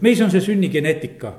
[0.00, 1.30] meis on see sünnigeneetika,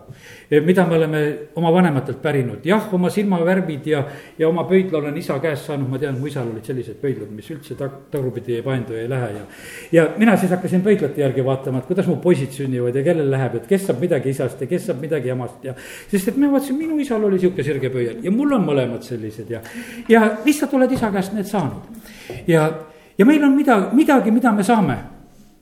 [0.63, 1.21] mida me oleme
[1.59, 4.03] oma vanematelt pärinud, jah, oma silmavärvid ja,
[4.39, 7.51] ja oma pöidla olen isa käest saanud, ma tean, mu isal olid sellised pöidlad, mis
[7.51, 9.45] üldse tag-, tagurpidi ei paindu ja ei lähe ja.
[9.91, 13.59] ja mina siis hakkasin pöidlate järgi vaatama, et kuidas mu poisid sünnivad ja kellel läheb,
[13.59, 15.75] et kes saab midagi isast ja kes saab midagi emast ja.
[16.11, 19.51] sest et ma vaatasin, minu isal oli sihuke sirge pöial ja mul on mõlemad sellised
[19.51, 19.63] ja,
[20.09, 22.11] ja lihtsalt oled isa käest need saanud.
[22.47, 22.69] ja,
[23.17, 25.01] ja meil on midagi, midagi, mida me saame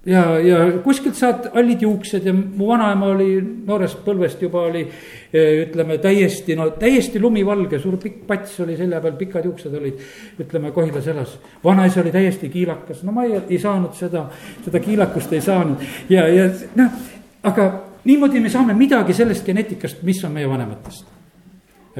[0.09, 5.65] ja, ja kuskilt saad hallid juuksed ja mu vanaema oli noorest põlvest juba oli eh,
[5.65, 9.99] ütleme täiesti, no täiesti lumivalge, suur pikk pats oli selja peal, pikad juuksed olid,
[10.41, 11.37] ütleme Kohilas elas.
[11.63, 14.25] vanaisa oli täiesti kiilakas, no ma ei, ei saanud seda,
[14.65, 16.49] seda kiilakust ei saanud ja, ja
[16.79, 16.97] noh,
[17.43, 17.69] aga
[18.09, 21.05] niimoodi me saame midagi sellest geneetikast, mis on meie vanematest,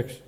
[0.02, 0.22] eks.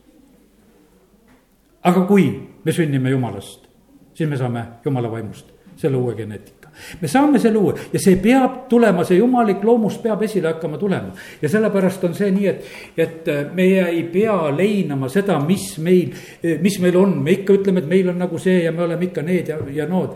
[1.89, 2.29] aga kui
[2.63, 3.65] me sünnime jumalast,
[4.13, 5.49] siis me saame jumala vaimust,
[5.82, 6.61] selle uue geneetika
[7.01, 7.74] me saame selle uue.
[7.93, 11.13] Ja see peab tulema, see jumalik loomus peab esile hakkama tulema.
[11.41, 16.13] ja sellepärast on see nii, et, et äh, meie ei pea leinama seda, mis meil,
[16.43, 19.09] äh, mis meil on, me ikka ütleme, et meil on nagu see ja me oleme
[19.09, 20.15] ikka need ja, ja nood.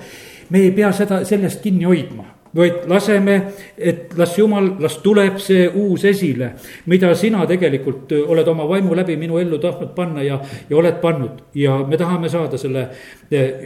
[0.49, 2.32] me ei pea seda, sellest kinni hoidma.
[2.56, 3.34] Vaid laseme,
[3.76, 6.53] et las jumal, las tuleb see uus esile,
[6.88, 10.39] mida sina tegelikult äh, oled oma vaimu läbi minu ellu tahtnud panna ja,
[10.70, 11.49] ja oled pannud.
[11.56, 12.88] Ja me tahame saada selle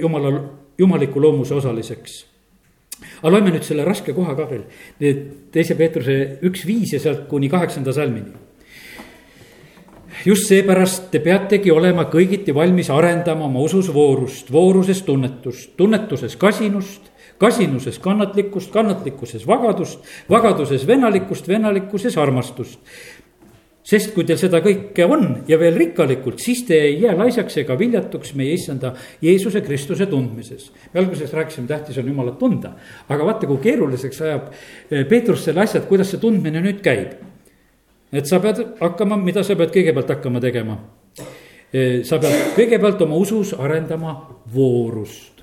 [0.02, 0.34] jumala,
[0.80, 2.29] jumaliku loomuse osaliseks
[3.22, 4.66] aga loeme nüüd selle raske koha ka veel,
[5.54, 8.32] teise Peetruse üks viis ja sealt kuni kaheksanda salmini.
[10.26, 17.08] just seepärast te peategi olema kõigiti valmis arendama oma usus voorust, vooruses tunnetust, tunnetuses kasinust,
[17.40, 22.80] kasinuses kannatlikkust, kannatlikkuses vagadust, vagaduses venalikkust, venalikkuses armastust
[23.90, 27.78] sest kui teil seda kõike on ja veel rikkalikult, siis te ei jää laisaks ega
[27.80, 28.94] viljatuks meie issanda
[29.26, 30.70] Jeesuse Kristuse tundmises.
[30.94, 32.76] me alguses rääkisime, tähtis on Jumalat tunda,
[33.10, 37.18] aga vaata, kui keeruliseks ajab eh, Peetrus selle asja, et kuidas see tundmine nüüd käib.
[38.14, 40.78] et sa pead hakkama, mida sa pead kõigepealt hakkama tegema?
[41.74, 44.16] Eh, sa pead kõigepealt oma usus arendama
[44.54, 45.39] voorust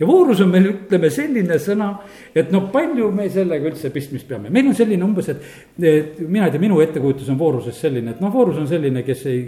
[0.00, 1.90] ja voorus on meil, ütleme selline sõna,
[2.34, 5.48] et noh, palju me sellega üldse pistmist peame, meil on selline umbes, et.
[5.82, 9.24] et mina ei tea, minu ettekujutus on voorusest selline, et noh, voorus on selline, kes
[9.30, 9.42] ei,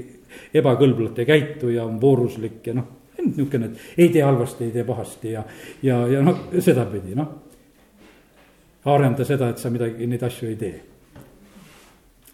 [0.61, 2.97] ebakõlblalt ei käitu ja on vooruslik ja noh.
[3.21, 5.45] niisugune, et ei tee halvasti, ei tee pahasti ja,
[5.87, 7.35] ja, ja noh, sedapidi noh.
[8.91, 10.81] arenda seda, et sa midagi, neid asju ei tee.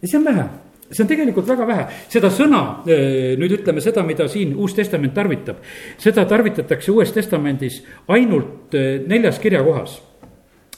[0.00, 0.46] ja see on vähe
[0.90, 5.14] see on tegelikult väga vähe, seda sõna, eh, nüüd ütleme seda, mida siin Uus Testament
[5.14, 5.62] tarvitab.
[5.98, 10.02] seda tarvitatakse Uues Testamendis ainult eh, neljas kirjakohas.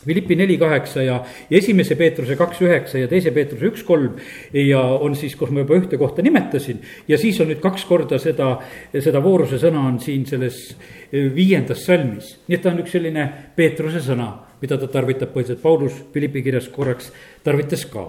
[0.04, 1.16] Philippi neli kaheksa ja,
[1.50, 4.14] ja esimese Peetruse kaks üheksa ja teise Peetruse üks kolm.
[4.52, 8.18] ja on siis, kus ma juba ühte kohta nimetasin ja siis on nüüd kaks korda
[8.22, 8.60] seda,
[8.94, 10.76] seda vooruse sõna on siin selles
[11.12, 12.38] eh, viiendas salmis.
[12.46, 14.30] nii et ta on üks selline Peetruse sõna,
[14.62, 17.10] mida ta tarvitab põhiliselt, Paulus Philippi kirjas korraks
[17.44, 18.06] tarvitas ka.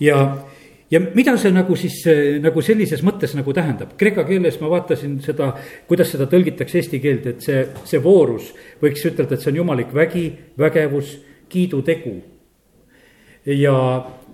[0.00, 0.22] ja
[0.90, 1.98] ja mida see nagu siis
[2.42, 5.52] nagu sellises mõttes nagu tähendab, kreeka keeles ma vaatasin seda,
[5.88, 9.94] kuidas seda tõlgitakse eesti keelde, et see, see voorus võiks ütelda, et see on jumalik
[9.94, 10.28] vägi,
[10.58, 11.16] vägevus,
[11.50, 12.14] kiidutegu.
[13.46, 13.74] ja,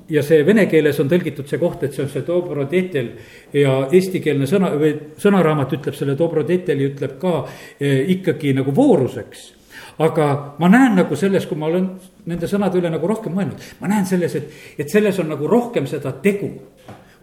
[0.08, 3.10] ja see vene keeles on tõlgitud see koht, et see on see dobrodetel
[3.56, 7.34] ja eestikeelne sõna või sõnaraamat ütleb selle dobrodeteli ütleb ka
[7.80, 9.61] eh, ikkagi nagu vooruseks
[9.98, 11.88] aga ma näen nagu selles, kui ma olen
[12.26, 15.86] nende sõnade üle nagu rohkem mõelnud, ma näen selles, et, et selles on nagu rohkem
[15.86, 16.50] seda tegu.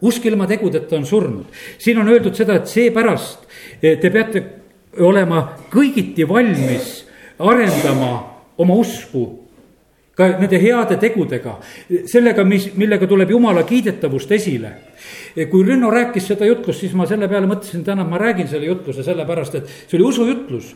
[0.02, 1.46] usk ilma tegudeta on surnud,
[1.78, 3.44] siin on öeldud seda, et seepärast
[3.82, 4.44] eh, te peate
[5.04, 5.42] olema
[5.72, 7.04] kõigiti valmis
[7.40, 8.12] arendama
[8.58, 9.26] oma usku
[10.20, 11.54] ka nende heade tegudega,
[12.12, 14.72] sellega, mis, millega tuleb jumala kiidetavust esile.
[15.52, 19.04] Kui Rünno rääkis seda jutlust, siis ma selle peale mõtlesin, täna ma räägin selle jutluse
[19.06, 20.72] sellepärast, et see oli usujutlus,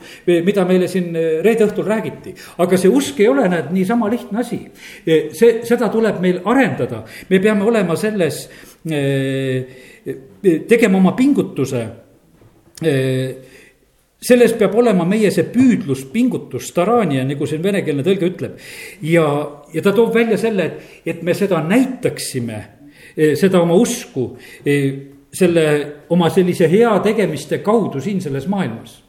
[0.46, 1.14] mida meile siin
[1.46, 2.36] reede õhtul räägiti.
[2.58, 4.60] aga see usk ei ole, näed, niisama lihtne asi.
[5.06, 8.46] see, seda tuleb meil arendada, me peame olema selles,
[10.44, 11.88] tegema oma pingutuse
[14.24, 18.62] selles peab olema meie see püüdlus, pingutus, starania, nagu siin venekeelne tõlge ütleb.
[19.04, 19.26] ja,
[19.74, 22.83] ja ta toob välja selle, et, et me seda näitaksime, eh,
[23.40, 24.34] seda oma usku,
[24.66, 24.94] eh,
[25.34, 25.66] selle
[26.14, 29.02] oma sellise heategemiste kaudu siin selles maailmas.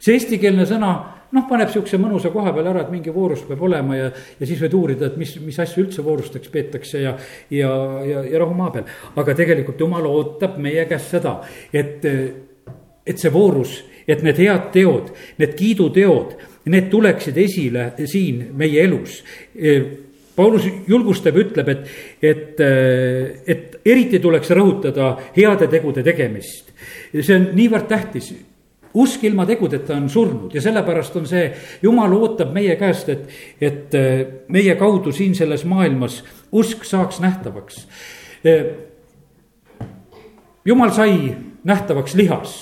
[0.00, 0.90] see eestikeelne sõna
[1.34, 4.06] noh, paneb sihukese mõnusa koha peale ära, et mingi voorus peab olema ja,
[4.40, 7.16] ja siis võid uurida, et mis, mis asju üldse voorusteks peetakse ja,
[7.50, 7.72] ja,
[8.06, 8.86] ja, ja rahu maa peal.
[9.16, 11.40] aga tegelikult jumal ootab meie käest seda,
[11.72, 12.06] et,
[13.06, 16.36] et see voorus et need head teod, need kiiduteod,
[16.70, 19.18] need tuleksid esile siin meie elus.
[20.36, 21.86] Paulus julgustab, ütleb, et,
[22.22, 22.60] et,
[23.46, 26.72] et eriti tuleks rõhutada heade tegude tegemist.
[27.12, 28.34] see on niivõrd tähtis
[28.96, 31.50] usk ilma tegudeta on surnud ja sellepärast on see,
[31.82, 33.26] jumal ootab meie käest, et,
[33.60, 33.96] et
[34.48, 36.22] meie kaudu siin selles maailmas
[36.52, 37.86] usk saaks nähtavaks.
[40.64, 42.56] jumal sai nähtavaks lihas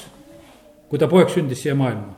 [0.94, 2.14] kui ta poeg sündis siia maailma.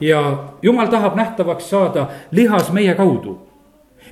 [0.00, 0.20] ja
[0.62, 3.38] jumal tahab nähtavaks saada lihas meie kaudu.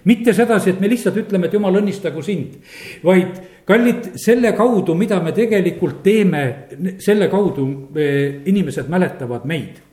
[0.05, 2.61] Mitte sedasi, et me lihtsalt ütleme, et jumal õnnistagu sind,
[3.05, 6.45] vaid kallid, selle kaudu, mida me tegelikult teeme,
[7.03, 7.69] selle kaudu
[8.49, 9.85] inimesed mäletavad meid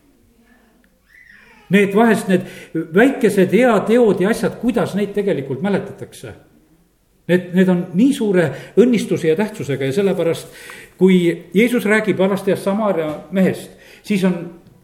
[1.74, 2.46] Need vahest need
[2.94, 6.36] väikesed heateod ja asjad, kuidas neid tegelikult mäletatakse.
[7.26, 8.46] Need, need on nii suure
[8.78, 10.52] õnnistuse ja tähtsusega ja sellepärast
[11.00, 11.18] kui
[11.58, 13.72] Jeesus räägib vanasti Samaria mehest,
[14.06, 14.38] siis on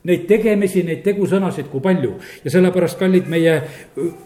[0.07, 2.13] neid tegemisi, neid tegusõnasid kui palju.
[2.43, 3.55] ja sellepärast, kallid, meie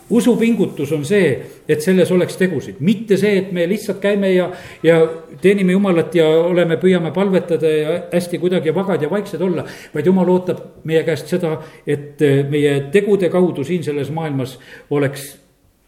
[0.09, 1.35] usupingutus on see,
[1.67, 4.49] et selles oleks tegusid, mitte see, et me lihtsalt käime ja,
[4.83, 4.99] ja
[5.41, 9.65] teenime Jumalat ja oleme, püüame palvetada ja hästi kuidagi vagad ja vaiksed olla.
[9.93, 11.57] vaid Jumal ootab meie käest seda,
[11.87, 14.59] et meie tegude kaudu siin selles maailmas
[14.89, 15.33] oleks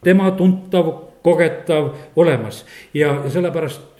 [0.04, 3.98] tema tuntav, kogetav olemas ja, sellepärast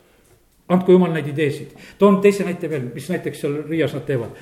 [0.70, 1.74] andku jumal neid ideesid.
[2.00, 4.36] toon teise näite veel, mis näiteks seal Riias nad teevad.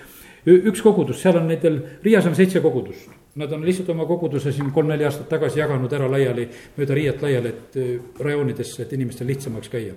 [0.46, 3.10] Üks kogudus, seal on nendel, Riias on seitse kogudust.
[3.36, 6.46] Nad on lihtsalt oma koguduse siin kolm-neli aastat tagasi jaganud ära laiali,
[6.78, 9.96] mööda Riiat laiali, et äh, rajoonidesse, et inimestel lihtsamaks käia.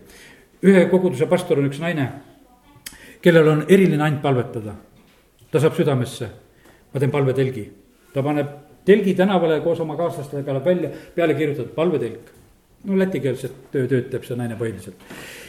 [0.62, 2.08] ühe koguduse pastor on üks naine,
[3.22, 4.74] kellel on eriline and palvetada.
[5.50, 6.28] ta saab südamesse,
[6.92, 7.70] ma teen palvetelgi,
[8.12, 8.48] ta paneb
[8.84, 12.32] telgi tänavale koos oma kaaslastega läheb välja, peale kirjutatud palvetelk.
[12.84, 14.96] no lätikeelset tööd teeb see naine põhiliselt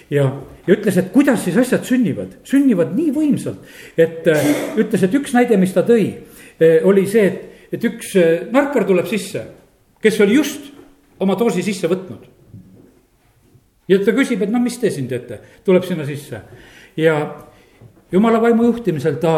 [0.09, 0.25] ja,
[0.65, 3.61] ja ütles, et kuidas siis asjad sünnivad, sünnivad nii võimsalt,
[3.97, 4.49] et äh,
[4.81, 8.87] ütles, et üks näide, mis ta tõi äh,, oli see, et, et üks äh, narkar
[8.89, 9.45] tuleb sisse,
[10.01, 10.71] kes oli just
[11.19, 12.25] oma doosi sisse võtnud.
[13.89, 16.41] ja ta küsib, et no mis te siin teete, tuleb sinna sisse.
[16.97, 17.15] Ja
[18.11, 19.33] jumala vaimu juhtimisel ta,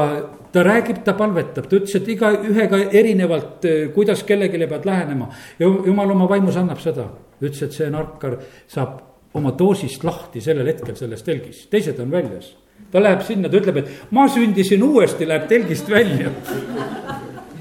[0.51, 5.29] ta räägib, ta palvetab, ta ütles, et igaühega erinevalt, kuidas kellelegi pead lähenema.
[5.59, 7.07] jumal oma vaimus annab seda,
[7.41, 12.55] ütles, et see narkar saab oma doosist lahti sellel hetkel selles telgis, teised on väljas.
[12.91, 16.31] ta läheb sinna, ta ütleb, et ma sündisin uuesti, läheb telgist välja.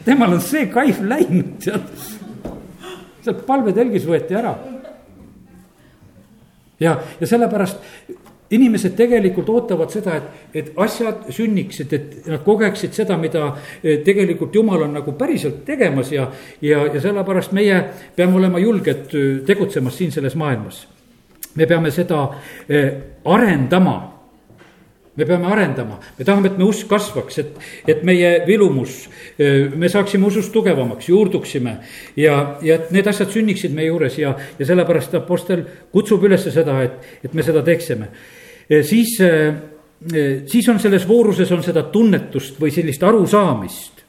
[0.04, 1.86] temal on see kaif läinud, tead.
[3.22, 4.56] sealt palvetelgis võeti ära.
[6.80, 7.78] ja, ja sellepärast
[8.50, 14.54] inimesed tegelikult ootavad seda, et, et asjad sünniksid, et nad kogeksid seda, mida eh, tegelikult
[14.54, 16.26] jumal on nagu päriselt tegemas ja,
[16.60, 17.84] ja, ja sellepärast meie
[18.16, 20.88] peame olema julged eh, tegutsemas siin selles maailmas
[21.55, 22.24] me peame seda
[22.68, 22.90] eh,
[23.24, 23.98] arendama
[25.16, 27.57] me peame arendama, me tahame, et me usk kasvaks, et,
[27.92, 29.03] et meie vilumus,
[29.36, 31.76] eh, me saaksime usust tugevamaks, juurduksime.
[32.16, 36.78] ja, ja et need asjad sünniksid meie juures ja, ja sellepärast Apostel kutsub üles seda,
[36.86, 38.09] et, et me seda teeksime.
[38.70, 39.18] Eh, siis,
[40.48, 43.99] siis on selles vooruses on seda tunnetust või sellist arusaamist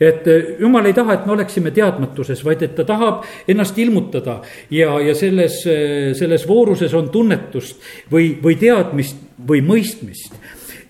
[0.00, 4.38] et eh, jumal ei taha, et me oleksime teadmatuses, vaid et ta tahab ennast ilmutada
[4.72, 10.34] ja, ja selles, eh, selles vooruses on tunnetust või, või teadmist või mõistmist.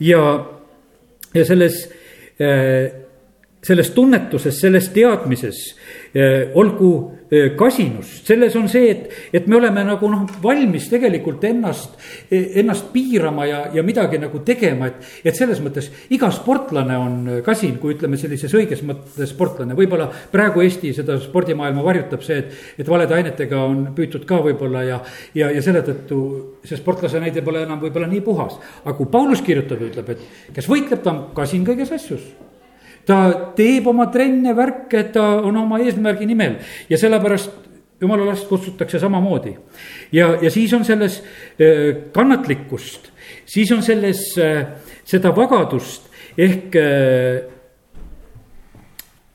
[0.00, 0.22] ja,
[1.34, 1.82] ja selles,
[2.38, 2.92] eh,
[3.62, 5.58] selles tunnetuses, selles teadmises
[6.54, 6.92] olgu
[7.56, 11.94] kasinust, selles on see, et, et me oleme nagu noh, valmis tegelikult ennast,
[12.34, 15.06] ennast piirama ja, ja midagi nagu tegema, et.
[15.30, 17.14] et selles mõttes iga sportlane on
[17.46, 22.60] kasin, kui ütleme sellises õiges mõttes sportlane, võib-olla praegu Eesti seda spordimaailma varjutab see, et.
[22.82, 25.00] et valede ainetega on püütud ka võib-olla ja,
[25.38, 26.20] ja, ja selle tõttu
[26.66, 28.58] see sportlase näide pole enam võib-olla nii puhas.
[28.82, 32.32] aga kui Paulus kirjutab ja ütleb, et kes võitleb, ta on kasin kõiges asjus
[33.10, 33.18] ta
[33.58, 37.68] teeb oma trenne, värke, ta on oma eesmärgi nimel ja sellepärast
[38.00, 39.56] jumala last kutsutakse samamoodi.
[40.12, 41.22] ja, ja siis on selles
[42.14, 43.10] kannatlikkust,
[43.46, 44.22] siis on selles
[45.04, 46.06] seda vagadust
[46.38, 46.76] ehk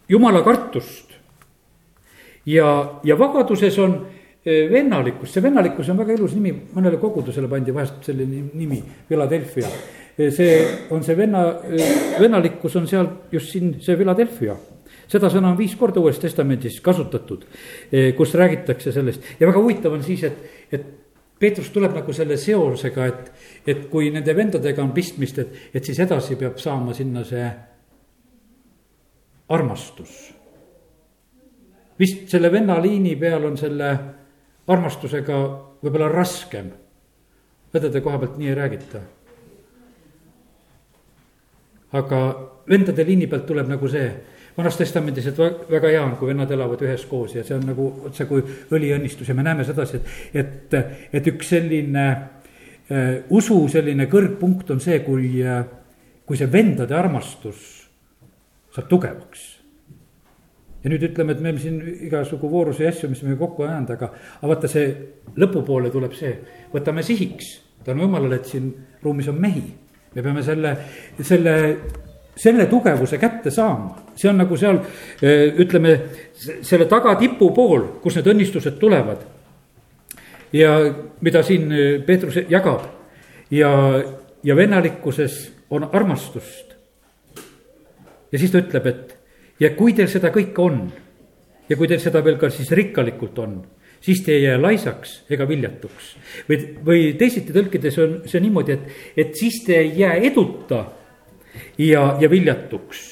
[0.09, 1.11] jumala kartust.
[2.45, 3.99] ja, ja vagaduses on
[4.45, 9.69] vennalikkus, see vennalikkus on väga ilus nimi, mõnele kogudusele pandi vahest selline nimi, Philadelphia.
[10.17, 10.53] See
[10.95, 11.43] on see venna,
[12.19, 14.55] vennalikkus on seal just siin see Philadelphia
[15.11, 17.45] seda sõna on viis korda Uues Testamendis kasutatud,
[18.17, 20.39] kus räägitakse sellest ja väga huvitav on siis, et,
[20.73, 20.87] et
[21.39, 23.31] Peetrus tuleb nagu selle seosega, et,
[23.67, 27.49] et kui nende vendadega on pistmist, et, et siis edasi peab saama sinna see
[29.51, 30.13] armastus.
[31.99, 33.91] vist selle venna liini peal on selle
[34.67, 35.41] armastusega
[35.83, 36.71] võib-olla raskem.
[37.75, 39.01] õdede koha pealt nii ei räägita.
[41.95, 42.21] Aga
[42.69, 44.07] vendade liini pealt tuleb nagu see,
[44.55, 45.39] vanas testamendis, et
[45.71, 48.43] väga hea on, kui vennad elavad üheskoos ja see on nagu otse kui
[48.75, 49.99] õliõnnistus ja me näeme sedasi,
[50.33, 50.77] et, et,
[51.13, 55.65] et üks selline äh, usu selline kõrgpunkt on see, kui äh,,
[56.25, 57.61] kui see vendade armastus
[58.73, 59.43] saab tugevaks.
[60.83, 63.95] Ja nüüd ütleme, et me oleme siin igasugu voorusi ja asju, mis me kokku ajanud,
[63.95, 64.89] aga, aga vaata, see
[65.41, 66.33] lõpupoole tuleb see,
[66.73, 68.69] võtame sihiks, tänu jumalale, et siin
[69.01, 69.63] ruumis on mehi.
[70.15, 70.71] Me peame selle,
[71.21, 71.55] selle,
[72.35, 74.79] selle tugevuse kätte saama, see on nagu seal
[75.61, 75.95] ütleme,
[76.35, 79.25] selle tagatipu pool, kus need õnnistused tulevad.
[80.55, 80.71] ja
[81.21, 81.67] mida siin
[82.07, 82.85] Peetrus jagab
[83.51, 83.69] ja,
[84.43, 86.75] ja vennalikkuses on armastust.
[88.31, 89.17] ja siis ta ütleb, et
[89.59, 90.85] ja kui teil seda kõike on
[91.69, 93.59] ja kui teil seda veel ka siis rikkalikult on,
[94.05, 96.15] siis te ei jää laisaks ega viljatuks.
[96.49, 100.85] või, või teisiti tõlkides on see niimoodi, et, et siis te ei jää eduta
[101.77, 103.03] ja, ja viljatuks.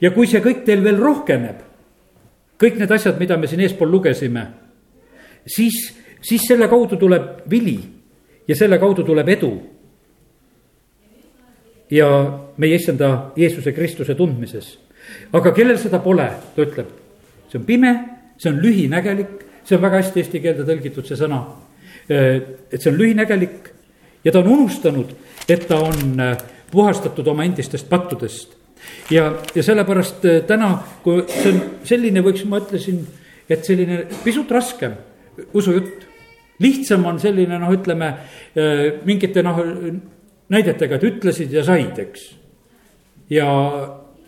[0.00, 1.64] ja kui see kõik teil veel rohkeneb,
[2.58, 4.46] kõik need asjad, mida me siin eespool lugesime,
[5.46, 5.92] siis,
[6.22, 7.78] siis selle kaudu tuleb vili
[8.48, 9.52] ja selle kaudu tuleb edu.
[11.90, 12.08] ja
[12.56, 14.78] meie issanda Jeesuse Kristuse tundmises
[15.32, 16.90] aga kellel seda pole, ta ütleb,
[17.50, 17.92] see on pime,
[18.40, 21.44] see on lühinägelik, see on väga hästi eesti keelde tõlgitud, see sõna.
[22.08, 23.70] et see on lühinägelik
[24.24, 25.14] ja ta on unustanud,
[25.48, 26.36] et ta on äh,
[26.70, 28.56] puhastatud oma endistest pattudest.
[29.10, 33.02] ja, ja sellepärast äh, täna, kui see on selline, võiks, ma ütlesin,
[33.48, 34.96] et selline pisut raskem
[35.54, 36.08] usujutt.
[36.62, 39.58] lihtsam on selline noh, ütleme äh, mingite noh,
[40.52, 42.30] näidetega, et ütlesid ja said, eks.
[43.30, 43.48] ja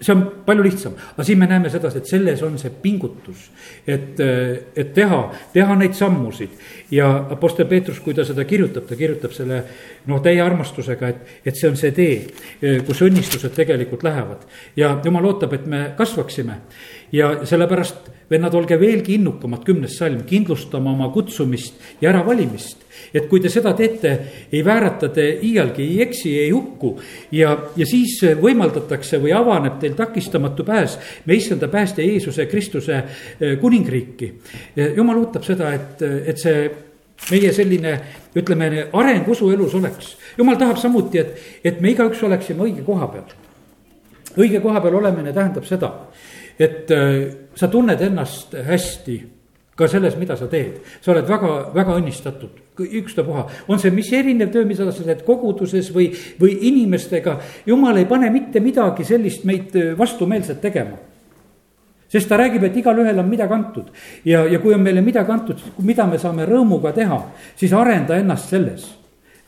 [0.05, 3.49] see on palju lihtsam, aga siin me näeme sedasi, et selles on see pingutus,
[3.87, 5.21] et, et teha,
[5.55, 6.59] teha neid sammusid.
[6.91, 9.63] ja Apostel Peetrus, kui ta seda kirjutab, ta kirjutab selle
[10.07, 12.19] noh, täie armastusega, et, et see on see tee,
[12.87, 14.45] kus õnnistused tegelikult lähevad.
[14.77, 16.61] ja jumal ootab, et me kasvaksime
[17.13, 22.85] ja sellepärast, vennad, olge veelgi innukamad, kümnes salm, kindlustama oma kutsumist ja äravalimist
[23.15, 24.13] et kui te seda teete,
[24.53, 26.95] ei väärata te iialgi, ei eksi, ei hukku.
[27.33, 33.59] ja, ja siis võimaldatakse või avaneb teil takistamatu pääs me issanda päästja Jeesuse Kristuse eh,
[33.61, 34.33] kuningriiki.
[34.97, 36.67] jumal ootab seda, et, et see
[37.31, 37.95] meie selline,
[38.37, 40.17] ütleme, areng usuelus oleks.
[40.39, 43.31] jumal tahab samuti, et, et me igaüks oleksime õige koha peal.
[44.37, 45.93] õige koha peal olemine tähendab seda,
[46.59, 47.21] et eh,
[47.55, 49.21] sa tunned ennast hästi
[49.75, 54.53] ka selles, mida sa teed, sa oled väga, väga õnnistatud, ükstapuha, on see mis erinev
[54.55, 57.41] töö, mida sa teed koguduses või, või inimestega.
[57.67, 60.97] jumal ei pane mitte midagi sellist meid äh, vastumeelset tegema.
[62.15, 63.87] sest ta räägib, et igalühel on midagi antud.
[64.25, 67.19] Ja, ja kui on meile midagi antud, mida me saame rõõmuga teha,
[67.57, 68.85] siis arenda ennast selles.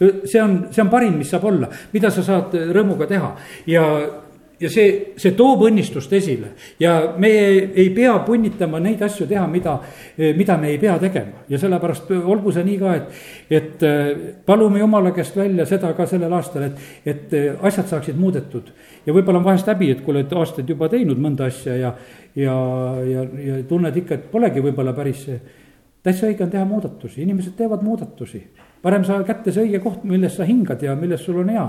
[0.01, 3.31] See on, see on parim, mis saab olla, mida sa saad rõõmuga teha.
[3.71, 3.85] Ja
[4.61, 6.53] ja see, see toob õnnistust esile.
[6.81, 9.77] Ja me ei pea punnitama neid asju teha, mida,
[10.37, 11.45] mida me ei pea tegema.
[11.53, 13.21] Ja sellepärast olgu see nii ka, et,
[13.59, 14.11] et äh,
[14.49, 18.73] palume jumala käest välja seda ka sellel aastal, et, et äh, asjad saaksid muudetud.
[19.07, 21.93] ja võib-olla on vahest häbi, et kui oled aastaid juba teinud mõnda asja ja,
[22.35, 22.57] ja,
[23.07, 25.29] ja, ja tunned ikka, et polegi võib-olla päris
[26.03, 28.43] täitsa õige on teha muudatusi, inimesed teevad muudatusi
[28.87, 31.67] parem saa kätte see õige koht, milles sa hingad ja milles sul on hea.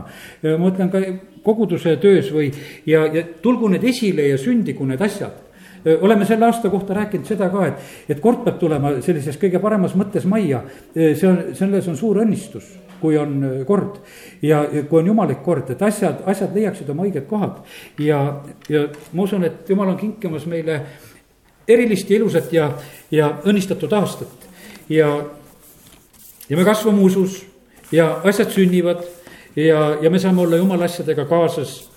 [0.61, 1.01] ma ütlen ka
[1.43, 2.51] koguduse töös või,
[2.85, 5.43] ja, ja tulgu need esile ja sündigu need asjad
[6.01, 9.95] oleme selle aasta kohta rääkinud seda ka, et, et kord peab tulema sellises kõige paremas
[9.95, 10.63] mõttes majja.
[10.93, 12.65] see on, selles on suur õnnistus,
[13.01, 14.01] kui on kord
[14.41, 17.61] ja, ja kui on jumalik kord, et asjad, asjad leiaksid oma õiged kohad.
[18.03, 18.19] ja,
[18.69, 20.81] ja ma usun, et jumal on kinkimas meile
[21.67, 22.71] erilist ja ilusat ja,
[23.11, 24.47] ja õnnistatud aastat
[24.89, 25.11] ja
[26.49, 27.45] ja me kasvame usus
[27.91, 29.03] ja asjad sünnivad
[29.55, 31.89] ja, ja me saame olla jumala asjadega kaasas.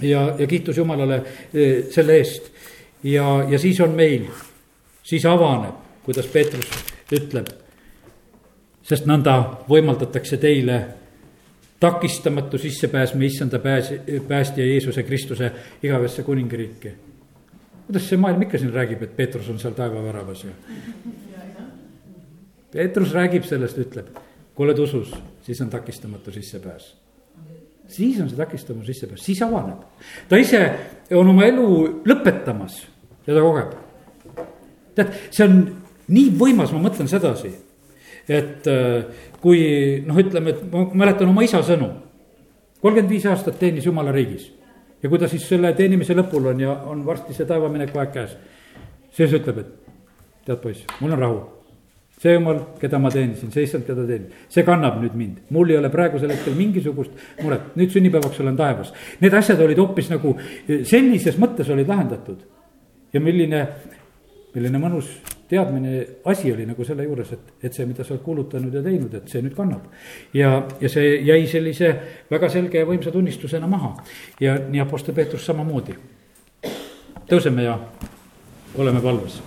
[0.00, 1.22] ja, ja kiitus Jumalale
[1.54, 2.52] e, selle eest
[3.02, 4.26] ja, ja siis on meil,
[5.02, 6.70] siis avaneb kuidas Peetrus
[7.12, 7.50] ütleb.
[8.88, 9.34] sest nõnda
[9.68, 10.78] võimaldatakse teile
[11.80, 13.92] takistamatu sissepääs me issanda pääs,
[14.28, 15.50] päästja Jeesuse Kristuse
[15.82, 16.92] igavesse kuningriiki.
[17.86, 20.56] kuidas see maailm ikka siin räägib, et Peetrus on seal taevaväravas ju?
[22.72, 24.10] Peetrus räägib sellest, ütleb,
[24.54, 25.12] kui oled usus,
[25.46, 26.94] siis on takistamatu sissepääs
[27.88, 29.80] siis on see takistamatu sissepääs, siis avaneb.
[30.28, 30.60] ta ise
[31.16, 31.68] on oma elu
[32.06, 32.82] lõpetamas
[33.26, 33.72] ja ta kogeb.
[34.94, 35.56] tead, see on
[36.08, 37.52] nii võimas, ma mõtlen sedasi,
[38.28, 39.62] et äh, kui
[40.06, 41.90] noh, ütleme, et ma mäletan oma isa sõnu.
[42.80, 44.50] kolmkümmend viis aastat teenis jumala riigis
[45.02, 48.36] ja kui ta siis selle teenimise lõpul on ja on varsti see taevamineku aeg käes,
[49.16, 49.94] siis ütleb, et
[50.44, 51.57] tead poiss, mul on rahu
[52.18, 55.78] see jumal, keda ma teenisin, see issand, keda teenin, see kannab nüüd mind, mul ei
[55.78, 57.14] ole praegusel hetkel mingisugust
[57.44, 58.92] muret, nüüd sünnipäevaks olen taevas.
[59.22, 60.34] Need asjad olid hoopis nagu
[60.66, 62.46] sellises mõttes olid lahendatud.
[63.12, 63.62] ja milline,
[64.54, 65.06] milline mõnus
[65.48, 69.14] teadmine, asi oli nagu selle juures, et, et see, mida sa oled kuulutanud ja teinud,
[69.14, 69.86] et see nüüd kannab.
[70.34, 71.94] ja, ja see jäi sellise
[72.30, 73.94] väga selge ja võimsa tunnistusena maha
[74.40, 75.94] ja nii Apostel Peetrus samamoodi.
[77.30, 77.78] tõuseme ja
[78.76, 79.40] oleme palves